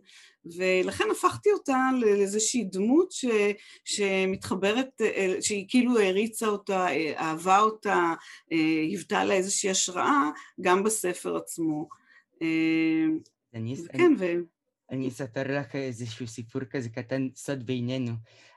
ולכן 0.58 1.04
הפכתי 1.12 1.52
אותה 1.52 1.90
לאיזושהי 2.02 2.64
דמות 2.64 3.12
ש, 3.12 3.26
שמתחברת, 3.86 5.02
שהיא 5.42 5.66
כאילו 5.68 6.00
העריצה 6.00 6.48
אותה, 6.48 6.88
אהבה 7.18 7.60
אותה, 7.60 8.14
היוותה 8.50 9.24
לה 9.24 9.34
איזושהי 9.34 9.70
השראה 9.70 10.30
גם 10.62 10.84
בספר 10.84 11.38
עצמו. 11.38 11.90
אני, 13.54 13.76
כן, 13.98 14.14
ו... 14.20 14.26
אני 14.92 15.08
אספר 15.08 15.60
לך 15.60 15.76
איזשהו 15.76 16.28
סיפור 16.28 16.62
כזה 16.64 16.90
קטן, 16.90 17.28
סוד 17.36 17.66
בינינו. 17.66 18.12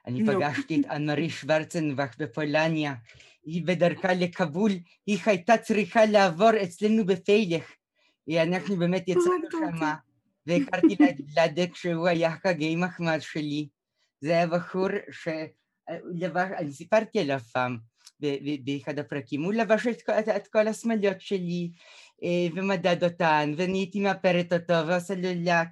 אני 0.06 0.26
פגשתי 0.26 0.80
את 0.80 0.86
אנמרי 0.86 1.30
שוורצנבך 1.30 2.14
בפולניה, 2.18 2.94
היא 3.44 3.62
בדרכה 3.66 4.14
לכבול, 4.14 4.70
היא 5.06 5.18
הייתה 5.26 5.56
צריכה 5.56 6.06
לעבור 6.06 6.50
אצלנו 6.62 7.06
בפיילך. 7.06 7.72
אנחנו 8.30 8.76
באמת 8.76 9.08
יצאנו 9.08 9.50
שמה. 9.50 9.94
והכרתי 10.46 10.96
לדק 11.36 11.74
שהוא 11.74 12.08
היה 12.08 12.36
חגי 12.36 12.76
מחמד 12.76 13.18
שלי. 13.20 13.68
זה 14.20 14.30
היה 14.30 14.46
בחור 14.46 14.88
שלבש, 15.10 16.50
אני 16.58 16.72
סיפרתי 16.72 17.20
עליו 17.20 17.38
פעם 17.38 17.78
באחד 18.64 18.98
הפרקים, 18.98 19.42
הוא 19.42 19.52
לבש 19.52 19.86
את, 19.86 20.10
את, 20.10 20.28
את 20.28 20.48
כל 20.48 20.68
השמאליות 20.68 21.20
שלי 21.20 21.70
ומדד 22.56 23.04
אותן, 23.04 23.52
ואני 23.56 23.78
הייתי 23.78 24.00
מאפרת 24.00 24.52
אותו 24.52 24.86
ועושה 24.86 25.14
לו 25.14 25.28
לק. 25.36 25.68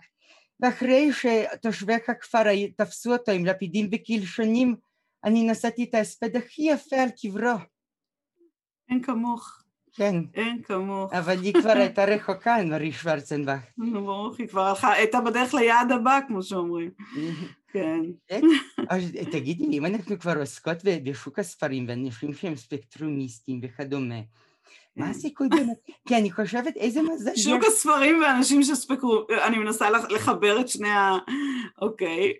ואחרי 0.60 1.10
שתושבי 1.12 1.94
הכפר 1.94 2.42
תפסו 2.76 3.12
אותו 3.12 3.32
עם 3.32 3.46
לפידים 3.46 3.88
וקלשונים, 3.92 4.76
אני 5.24 5.50
נשאתי 5.50 5.84
את 5.84 5.94
ההספד 5.94 6.36
הכי 6.36 6.62
יפה 6.62 6.96
על 6.96 7.08
קברו. 7.22 7.58
אין 8.88 9.02
כמוך. 9.02 9.59
כן. 9.92 10.16
אין 10.34 10.62
כמוך. 10.62 11.12
אבל 11.12 11.42
היא 11.42 11.54
כבר 11.54 11.70
הייתה 11.82 12.04
רחוקה, 12.04 12.56
מרי 12.64 12.92
שוורצנבך. 12.92 13.60
נו, 13.78 14.04
ברוך, 14.04 14.38
היא 14.38 14.48
כבר 14.48 14.62
הלכה, 14.66 14.92
הייתה 14.92 15.20
בדרך 15.20 15.54
ליעד 15.54 15.92
הבא, 15.92 16.18
כמו 16.28 16.42
שאומרים. 16.42 16.90
כן. 17.72 18.00
אז 18.88 19.02
תגידי 19.32 19.66
לי, 19.66 19.78
אם 19.78 19.86
אנחנו 19.86 20.18
כבר 20.18 20.38
עוסקות 20.40 20.76
בשוק 21.04 21.38
הספרים 21.38 21.84
ואנשים 21.88 22.34
שהם 22.34 22.56
ספקטרומיסטים 22.56 23.60
וכדומה, 23.62 24.20
מה 24.96 25.04
כן. 25.04 25.10
הסיכוי 25.10 25.48
באמת? 25.48 25.76
כי 26.08 26.16
אני 26.16 26.30
חושבת 26.30 26.76
איזה 26.76 27.02
מזל. 27.02 27.36
שוק 27.36 27.64
הספרים 27.64 28.22
ואנשים 28.22 28.62
שספקרו... 28.62 29.26
אני 29.46 29.58
מנסה 29.58 29.90
לחבר 29.90 30.60
את 30.60 30.68
שני 30.68 30.88
ה... 30.88 31.18
אוקיי. 31.82 32.32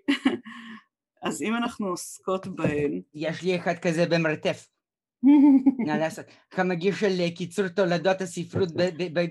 אז 1.22 1.42
אם 1.42 1.56
אנחנו 1.56 1.86
עוסקות 1.88 2.46
בהן... 2.46 3.00
יש 3.14 3.42
לי 3.42 3.56
אחד 3.56 3.74
כזה 3.82 4.06
במרתף. 4.06 4.66
מה 5.22 5.98
לעשות? 5.98 6.26
כמגיש 6.50 7.00
של 7.00 7.30
קיצור 7.30 7.68
תולדות 7.68 8.20
הספרות 8.20 8.68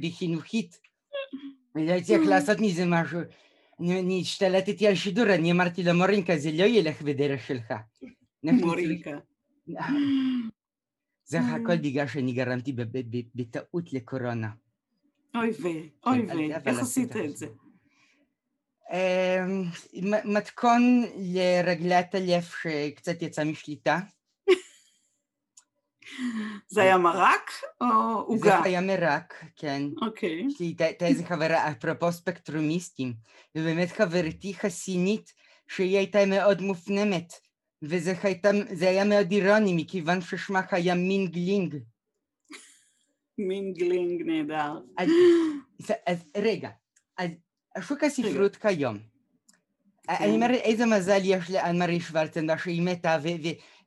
בחינוכית. 0.01 0.79
אני 1.75 1.87
לא 1.87 2.01
צריך 2.01 2.21
לעשות 2.27 2.57
מזה 2.59 2.85
משהו. 2.85 3.19
אני 3.79 4.19
השתלטתי 4.21 4.87
על 4.87 4.95
שידור, 4.95 5.25
אני 5.25 5.51
אמרתי 5.51 5.83
למורינקה, 5.83 6.37
זה 6.37 6.51
לא 6.51 6.63
ילך 6.63 7.01
בדרך 7.01 7.47
שלך. 7.47 7.73
מורינקה. 8.43 9.17
זה 11.25 11.39
הכל 11.39 11.77
בגלל 11.77 12.07
שאני 12.07 12.33
גרמתי 12.33 12.73
בטעות 13.35 13.93
לקורונה. 13.93 14.49
אוי 15.35 15.51
ויי, 15.61 15.89
אוי 16.05 16.21
ויי, 16.21 16.55
איך 16.55 16.79
עשית 16.79 17.15
את 17.15 17.37
זה? 17.37 17.47
מתכון 20.25 21.03
לרגלת 21.17 22.15
הלב 22.15 22.43
שקצת 22.61 23.21
יצא 23.21 23.43
משליטה. 23.43 23.99
זה 26.67 26.81
היה 26.81 26.97
מרק 26.97 27.51
או 27.81 27.87
עוגה? 28.27 28.59
זה 28.63 28.63
היה 28.63 28.81
מרק, 28.81 29.45
כן. 29.55 29.81
אוקיי. 30.01 30.45
יש 30.47 30.59
לי 30.59 30.75
הייתה 30.79 31.05
איזה 31.05 31.25
חברה, 31.25 31.71
אפרופו 31.71 32.11
ספקטרומיסטים, 32.11 33.13
ובאמת 33.55 33.91
חברתי 33.91 34.53
חסינית, 34.53 35.33
שהיא 35.67 35.97
הייתה 35.97 36.25
מאוד 36.25 36.61
מופנמת, 36.61 37.33
וזה 37.81 38.13
הייתה, 38.23 38.49
היה 38.81 39.03
מאוד 39.03 39.31
אירוני, 39.31 39.73
מכיוון 39.73 40.21
ששמה 40.21 40.61
היה 40.71 40.95
מינגלינג. 40.95 41.75
mingling, 43.37 44.21
נהדר. 44.25 44.79
אז, 44.97 45.09
אז 46.07 46.17
רגע, 46.37 46.69
אז 47.17 47.29
השוק 47.75 48.03
הספרות 48.03 48.55
כיום, 48.55 48.97
אני 50.09 50.31
אומר, 50.31 50.49
איזה 50.49 50.85
מזל 50.85 51.19
יש 51.23 51.51
לאן 51.51 51.79
מרי 51.79 51.99
שוורצנבך 51.99 52.57
שהיא 52.57 52.81
מתה, 52.81 53.17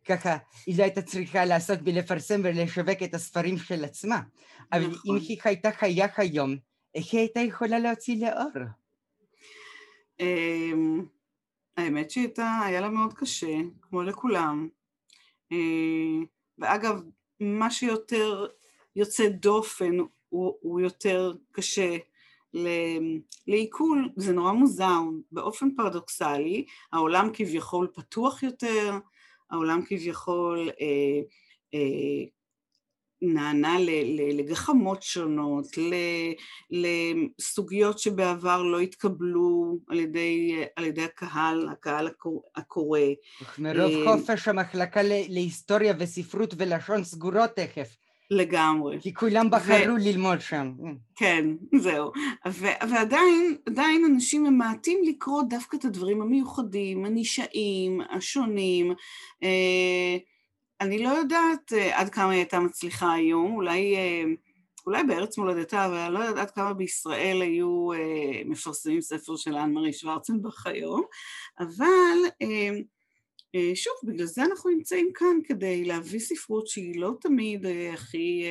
ככה, 0.05 0.37
היא 0.67 0.79
לא 0.79 0.83
הייתה 0.83 1.03
צריכה 1.03 1.45
לעסוק 1.45 1.81
בלפרסם 1.81 2.41
ולשווק 2.45 3.03
את 3.05 3.15
הספרים 3.15 3.59
של 3.59 3.85
עצמה. 3.85 4.21
אבל 4.73 4.85
אם 4.85 4.91
נכון. 4.91 5.17
היא 5.17 5.38
הייתה 5.45 5.73
חיה 5.73 6.07
היום, 6.17 6.57
איך 6.95 7.12
היא 7.12 7.21
הייתה 7.21 7.41
יכולה 7.41 7.79
להוציא 7.79 8.27
לאור? 8.27 8.65
אמ, 10.21 11.05
האמת 11.77 12.11
שהייתה, 12.11 12.59
היה 12.65 12.81
לה 12.81 12.88
מאוד 12.88 13.12
קשה, 13.12 13.57
כמו 13.83 14.03
לכולם. 14.03 14.69
אה, 15.53 16.27
ואגב, 16.59 17.03
מה 17.41 17.71
שיותר 17.71 18.47
יוצא 18.97 19.29
דופן 19.29 19.99
הוא, 20.29 20.55
הוא 20.61 20.81
יותר 20.81 21.33
קשה 21.53 21.97
לעיכול, 23.47 24.09
זה 24.17 24.33
נורא 24.33 24.53
מוזר, 24.53 25.01
באופן 25.33 25.75
פרדוקסלי, 25.77 26.67
העולם 26.93 27.31
כביכול 27.33 27.88
פתוח 27.95 28.43
יותר, 28.43 28.99
העולם 29.53 29.83
כביכול 29.87 30.71
אה, 30.81 31.21
אה, 31.75 32.25
נענה 33.23 33.77
לגחמות 34.33 35.03
שונות, 35.03 35.67
לסוגיות 36.71 37.99
שבעבר 37.99 38.62
לא 38.62 38.81
התקבלו 38.81 39.79
על 39.88 40.01
ידי, 40.01 40.65
על 40.77 40.85
ידי 40.85 41.05
הקהל, 41.05 41.69
הקהל 41.73 42.09
הקורא. 42.57 43.01
מרוב 43.59 43.93
אה, 44.07 44.17
חופש 44.17 44.49
המחלקה 44.49 45.01
להיסטוריה 45.03 45.95
וספרות 45.99 46.55
ולשון 46.59 47.05
סגורות 47.05 47.51
תכף. 47.57 47.97
לגמרי. 48.33 48.99
כי 49.01 49.14
כולם 49.14 49.51
בחרו 49.51 49.95
ו... 49.95 49.99
ללמוד 49.99 50.40
שם. 50.40 50.73
כן, 51.16 51.47
זהו. 51.79 52.12
ו... 52.49 52.66
ועדיין, 52.90 53.57
עדיין 53.66 54.05
אנשים 54.05 54.45
ממעטים 54.45 54.99
לקרוא 55.05 55.42
דווקא 55.42 55.77
את 55.77 55.85
הדברים 55.85 56.23
המיוחדים, 56.23 57.05
הנישאים, 57.05 58.01
השונים. 58.11 58.92
אה, 59.42 60.16
אני 60.81 61.03
לא 61.03 61.09
יודעת 61.09 61.73
אה, 61.73 62.01
עד 62.01 62.09
כמה 62.09 62.31
היא 62.31 62.38
הייתה 62.38 62.61
מצליחה 62.61 63.12
היום, 63.12 63.55
אולי, 63.55 63.97
אה, 63.97 64.25
אולי 64.87 65.05
בארץ 65.05 65.38
מולדתה, 65.38 65.87
אבל 65.87 65.97
אני 65.97 66.14
לא 66.14 66.18
יודעת 66.18 66.49
עד 66.49 66.51
כמה 66.55 66.75
בישראל 66.75 67.42
היו 67.42 67.88
מפרסמים 68.45 69.01
ספר 69.01 69.37
של 69.37 69.55
אנ 69.55 69.73
מרי 69.73 69.92
שוורצנבך 69.92 70.66
היום, 70.66 71.03
אבל 71.61 72.18
אה, 72.42 72.71
שוב, 73.75 73.93
בגלל 74.05 74.27
זה 74.27 74.43
אנחנו 74.43 74.71
נמצאים 74.71 75.11
כאן, 75.15 75.37
כדי 75.45 75.85
להביא 75.85 76.21
ספרות 76.21 76.67
שהיא 76.67 77.01
לא 77.01 77.12
תמיד 77.21 77.67
אה, 77.67 77.91
הכי 77.95 78.45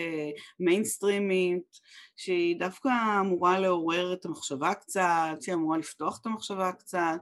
מיינסטרימית, 0.60 1.64
אה, 1.74 1.80
שהיא 2.16 2.60
דווקא 2.60 2.90
אמורה 3.20 3.60
לעורר 3.60 4.14
את 4.14 4.26
המחשבה 4.26 4.74
קצת, 4.74 5.38
שהיא 5.42 5.56
אמורה 5.56 5.78
לפתוח 5.78 6.20
את 6.22 6.26
המחשבה 6.26 6.72
קצת. 6.72 7.20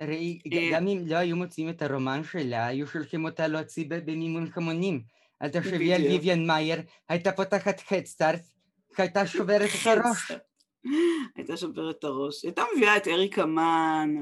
ראי, 0.00 0.38
גם 0.72 0.88
אם 0.88 1.02
לא 1.06 1.16
היו 1.16 1.36
מוצאים 1.36 1.68
את 1.68 1.82
הרומן 1.82 2.24
שלה, 2.24 2.66
היו 2.66 2.86
שולחים 2.86 3.24
אותה 3.24 3.48
להוציא 3.48 3.84
במימון 3.88 4.50
כמונים. 4.50 5.02
אל 5.42 5.48
תחשבי 5.48 5.94
על 5.94 6.02
ויויאן 6.02 6.46
מאייר, 6.46 6.82
הייתה 7.08 7.32
פותחת 7.32 7.80
חדסטארט, 7.80 8.40
הייתה 8.98 9.26
שוברת 9.26 9.70
את 9.82 9.86
הראש. 9.86 10.32
הייתה 11.36 11.56
שוברת 11.56 11.98
את 11.98 12.04
הראש. 12.04 12.44
הייתה 12.44 12.62
מביאה 12.76 12.96
את 12.96 13.08
אריקה 13.08 13.46
מן, 13.46 14.14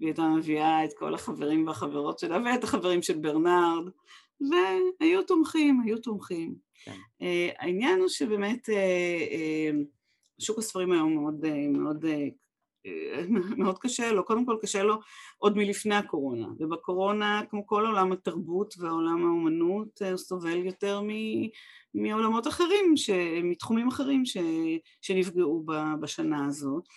והיא 0.00 0.08
הייתה 0.08 0.28
מביאה 0.28 0.84
את 0.84 0.90
כל 0.98 1.14
החברים 1.14 1.66
והחברות 1.66 2.18
שלה, 2.18 2.38
ואת 2.44 2.64
החברים 2.64 3.02
של 3.02 3.18
ברנרד, 3.18 3.88
והיו 5.00 5.22
תומכים, 5.26 5.80
היו 5.84 5.98
תומכים. 5.98 6.54
כן. 6.84 6.92
Uh, 7.22 7.24
העניין 7.58 8.00
הוא 8.00 8.08
שבאמת 8.08 8.68
uh, 8.68 8.72
uh, 8.72 9.84
שוק 10.38 10.58
הספרים 10.58 10.92
היום 10.92 11.14
מאוד, 11.14 11.44
uh, 11.44 11.78
מאוד, 11.78 12.04
uh, 12.04 12.88
מאוד 13.56 13.78
קשה 13.78 14.12
לו, 14.12 14.24
קודם 14.24 14.46
כל 14.46 14.56
קשה 14.62 14.82
לו 14.82 14.94
עוד 15.38 15.56
מלפני 15.56 15.94
הקורונה, 15.94 16.46
ובקורונה, 16.58 17.42
כמו 17.50 17.66
כל 17.66 17.86
עולם 17.86 18.12
התרבות 18.12 18.74
ועולם 18.78 19.26
האומנות, 19.26 20.02
uh, 20.02 20.16
סובל 20.16 20.66
יותר 20.66 21.00
מ... 21.00 21.08
מעולמות 21.94 22.46
אחרים, 22.46 22.96
ש... 22.96 23.10
מתחומים 23.42 23.88
אחרים 23.88 24.26
ש... 24.26 24.36
שנפגעו 25.00 25.64
בשנה 26.00 26.46
הזאת. 26.46 26.88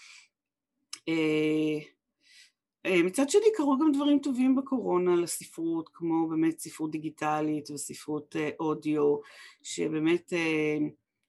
אה, 2.86 2.92
אה, 2.92 3.04
מצד 3.04 3.30
שני 3.30 3.46
קרו 3.56 3.78
גם 3.78 3.92
דברים 3.92 4.20
טובים 4.20 4.56
בקורונה 4.56 5.16
לספרות, 5.16 5.90
כמו 5.94 6.28
באמת 6.30 6.60
ספרות 6.60 6.92
דיגיטלית 6.92 7.72
וספרות 7.72 8.36
אה, 8.36 8.50
אודיו, 8.60 9.18
שבאמת 9.64 10.34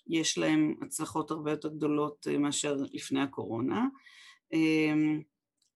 יש 0.07 0.39
להם 0.39 0.75
הצלחות 0.83 1.31
הרבה 1.31 1.51
יותר 1.51 1.69
גדולות 1.69 2.27
מאשר 2.39 2.77
לפני 2.93 3.21
הקורונה. 3.21 3.87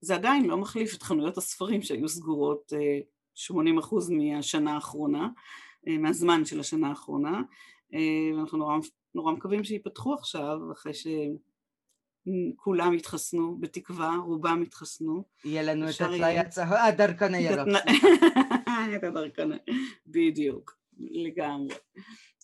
זה 0.00 0.14
עדיין 0.14 0.44
לא 0.44 0.56
מחליף 0.56 0.94
את 0.94 1.02
חנויות 1.02 1.38
הספרים 1.38 1.82
שהיו 1.82 2.08
סגורות 2.08 2.72
80% 3.36 3.50
מהשנה 4.10 4.74
האחרונה, 4.74 5.28
מהזמן 5.86 6.44
של 6.44 6.60
השנה 6.60 6.88
האחרונה, 6.88 7.42
אה, 7.94 8.36
ואנחנו 8.36 8.58
נורא, 8.58 8.78
נורא 9.14 9.32
מקווים 9.32 9.64
שייפתחו 9.64 10.14
עכשיו, 10.14 10.58
אחרי 10.72 10.94
שכולם 12.26 12.94
יתחסנו, 12.94 13.56
בתקווה, 13.60 14.16
רובם 14.24 14.62
יתחסנו. 14.62 15.24
יהיה 15.44 15.62
לנו 15.62 15.90
את 15.90 16.00
התלאי 16.00 16.38
הצהוב, 16.38 16.72
הדרכון 16.72 17.34
הירוק. 17.34 17.68
את 18.96 19.04
הדרכון, 19.08 19.52
בדיוק, 20.06 20.78
לגמרי. 20.98 21.74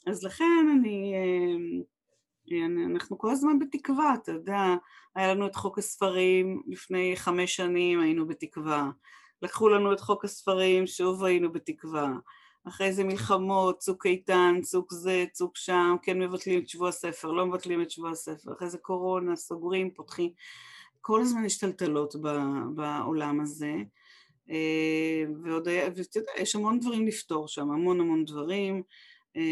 אז 0.07 0.25
לכן 0.25 0.66
אני, 0.79 1.14
אה, 1.14 2.66
אנחנו 2.90 3.18
כל 3.18 3.31
הזמן 3.31 3.59
בתקווה, 3.59 4.14
אתה 4.14 4.33
יודע, 4.33 4.75
היה 5.14 5.35
לנו 5.35 5.47
את 5.47 5.55
חוק 5.55 5.79
הספרים 5.79 6.62
לפני 6.66 7.12
חמש 7.16 7.57
שנים, 7.57 8.01
היינו 8.01 8.27
בתקווה. 8.27 8.90
לקחו 9.42 9.68
לנו 9.68 9.92
את 9.92 10.01
חוק 10.01 10.25
הספרים, 10.25 10.87
שוב 10.87 11.25
היינו 11.25 11.53
בתקווה. 11.53 12.12
אחרי 12.64 12.92
זה 12.92 13.05
מלחמות, 13.05 13.79
צוק 13.79 14.07
איתן, 14.07 14.55
צוק 14.62 14.92
זה, 14.92 15.25
צוק 15.33 15.57
שם, 15.57 15.96
כן 16.03 16.18
מבטלים 16.18 16.62
את 16.62 16.68
שבוע 16.68 16.88
הספר, 16.88 17.31
לא 17.31 17.46
מבטלים 17.46 17.83
את 17.83 17.90
שבוע 17.90 18.11
הספר, 18.11 18.53
אחרי 18.53 18.70
זה 18.70 18.79
קורונה, 18.79 19.37
סוגרים, 19.37 19.90
פותחים, 19.90 20.31
כל 21.01 21.20
הזמן 21.20 21.44
יש 21.44 21.59
טלטלות 21.59 22.14
בעולם 22.75 23.40
הזה, 23.40 23.75
אה, 24.51 25.25
ועוד 25.42 25.68
היה, 25.68 25.88
ואתה 25.96 26.18
יודע, 26.18 26.33
יש 26.38 26.57
המון 26.57 26.81
דברים 26.81 27.07
לפתור 27.07 27.48
שם, 27.48 27.70
המון 27.70 28.01
המון 28.01 28.25
דברים, 28.25 28.83
אה, 29.37 29.42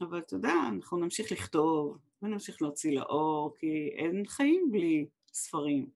אבל 0.00 0.18
אתה 0.18 0.34
יודע, 0.34 0.54
אנחנו 0.68 0.98
נמשיך 0.98 1.32
לכתוב, 1.32 1.98
ונמשיך 2.22 2.62
להוציא 2.62 2.92
לאור, 2.92 3.54
כי 3.58 3.90
אין 3.96 4.26
חיים 4.26 4.68
בלי 4.72 5.06
ספרים. 5.32 5.86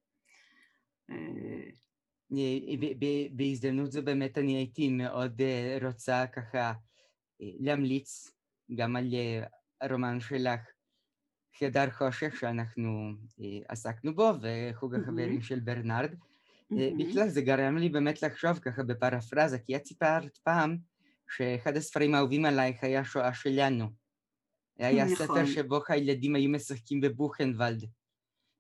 בהזדמנות 3.31 3.93
זו 3.93 4.03
באמת 4.03 4.39
אני 4.39 4.57
הייתי 4.57 4.89
מאוד 4.89 5.41
אה, 5.41 5.79
רוצה 5.83 6.27
ככה 6.27 6.73
אה, 7.43 7.47
להמליץ 7.61 8.31
גם 8.75 8.97
על 8.97 9.15
אה, 9.15 9.47
הרומן 9.81 10.21
שלך, 10.21 10.61
חדר 11.59 11.91
חושך, 11.91 12.37
שאנחנו 12.37 13.11
עסקנו 13.69 14.15
בו, 14.15 14.31
וחוג 14.43 14.95
החברים 14.95 15.43
של 15.43 15.61
ברנרד. 15.61 16.15
בכלל 16.71 17.29
זה 17.29 17.41
גרם 17.43 17.77
לי 17.77 17.89
באמת 17.89 18.23
לחשוב 18.23 18.59
ככה 18.59 18.83
בפרפרזה, 18.83 19.59
כי 19.59 19.77
את 19.77 19.87
סיפרת 19.87 20.37
פעם 20.37 20.77
שאחד 21.31 21.77
הספרים 21.77 22.15
האהובים 22.15 22.45
עלייך 22.45 22.85
היה 22.85 23.05
שואה 23.05 23.35
שלנו. 23.35 23.87
היה 24.79 25.05
נכון. 25.05 25.17
ספר 25.17 25.47
שבו 25.47 25.81
הילדים 25.89 26.35
היו 26.35 26.51
משחקים 26.51 27.01
בבוכנוולד. 27.01 27.85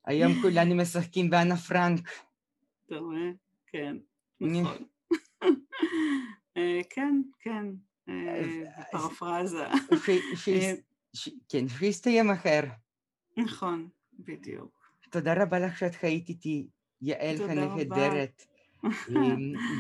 היום 0.07 0.33
כולנו 0.43 0.75
משחקים 0.75 1.31
באנה 1.31 1.57
פרנק. 1.57 2.09
אתה 2.87 2.97
רואה? 2.97 3.44
כן, 3.75 3.97
נכון. 4.41 4.85
אה, 6.57 6.81
כן, 6.91 7.23
כן, 7.41 7.67
אה, 8.09 8.43
פרפרזה. 8.93 9.67
אה, 9.67 10.75
כן, 11.49 11.69
שיסתיים 11.69 12.31
אחר. 12.31 12.61
נכון, 13.37 13.89
בדיוק. 14.19 14.71
תודה 15.11 15.43
רבה 15.43 15.59
לך 15.59 15.79
שאת 15.79 15.95
חיית 15.95 16.29
איתי, 16.29 16.69
יעל 17.03 17.51
הנהדרת. 17.51 18.47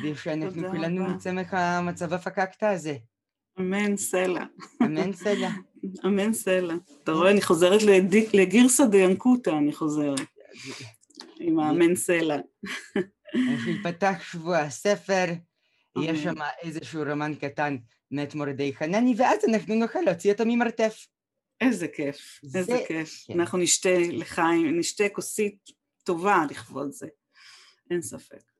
ושאנחנו 0.04 0.68
כולנו 0.70 1.08
נצא 1.08 1.32
מהמצב 1.32 2.12
הפקקת 2.12 2.62
הזה. 2.62 2.96
אמן 3.58 3.96
סלע. 3.96 4.44
אמן 4.82 5.12
סלע. 5.12 5.50
אמן 6.04 6.32
סלע. 6.32 6.74
אתה 7.02 7.12
רואה, 7.12 7.30
אני 7.30 7.42
חוזרת 7.42 7.80
לגירסא 8.34 8.86
דיאנקותא, 8.86 9.50
אני 9.50 9.72
חוזרת. 9.72 10.20
עם 11.40 11.58
האמן 11.58 11.94
סלע. 11.94 12.36
ייפתח 13.68 14.22
שבוע 14.32 14.58
הספר, 14.58 15.24
יהיה 15.96 16.16
שם 16.16 16.34
איזשהו 16.62 17.02
רומן 17.02 17.34
קטן 17.34 17.76
מאת 18.10 18.34
מורדי 18.34 18.74
חנני, 18.74 19.14
ואז 19.16 19.38
אנחנו 19.48 19.74
נוכל 19.74 19.98
להוציא 20.00 20.32
אותו 20.32 20.44
ממרתף. 20.46 21.06
איזה 21.60 21.88
כיף, 21.88 22.40
איזה 22.56 22.78
כיף. 22.88 23.24
כן. 23.26 23.40
אנחנו 23.40 23.58
נשתה 23.58 23.98
לחיים, 24.12 24.78
נשתה 24.78 25.04
כוסית 25.12 25.58
טובה 26.04 26.44
לכבוד 26.50 26.92
זה, 26.92 27.06
אין 27.90 28.02
ספק. 28.02 28.53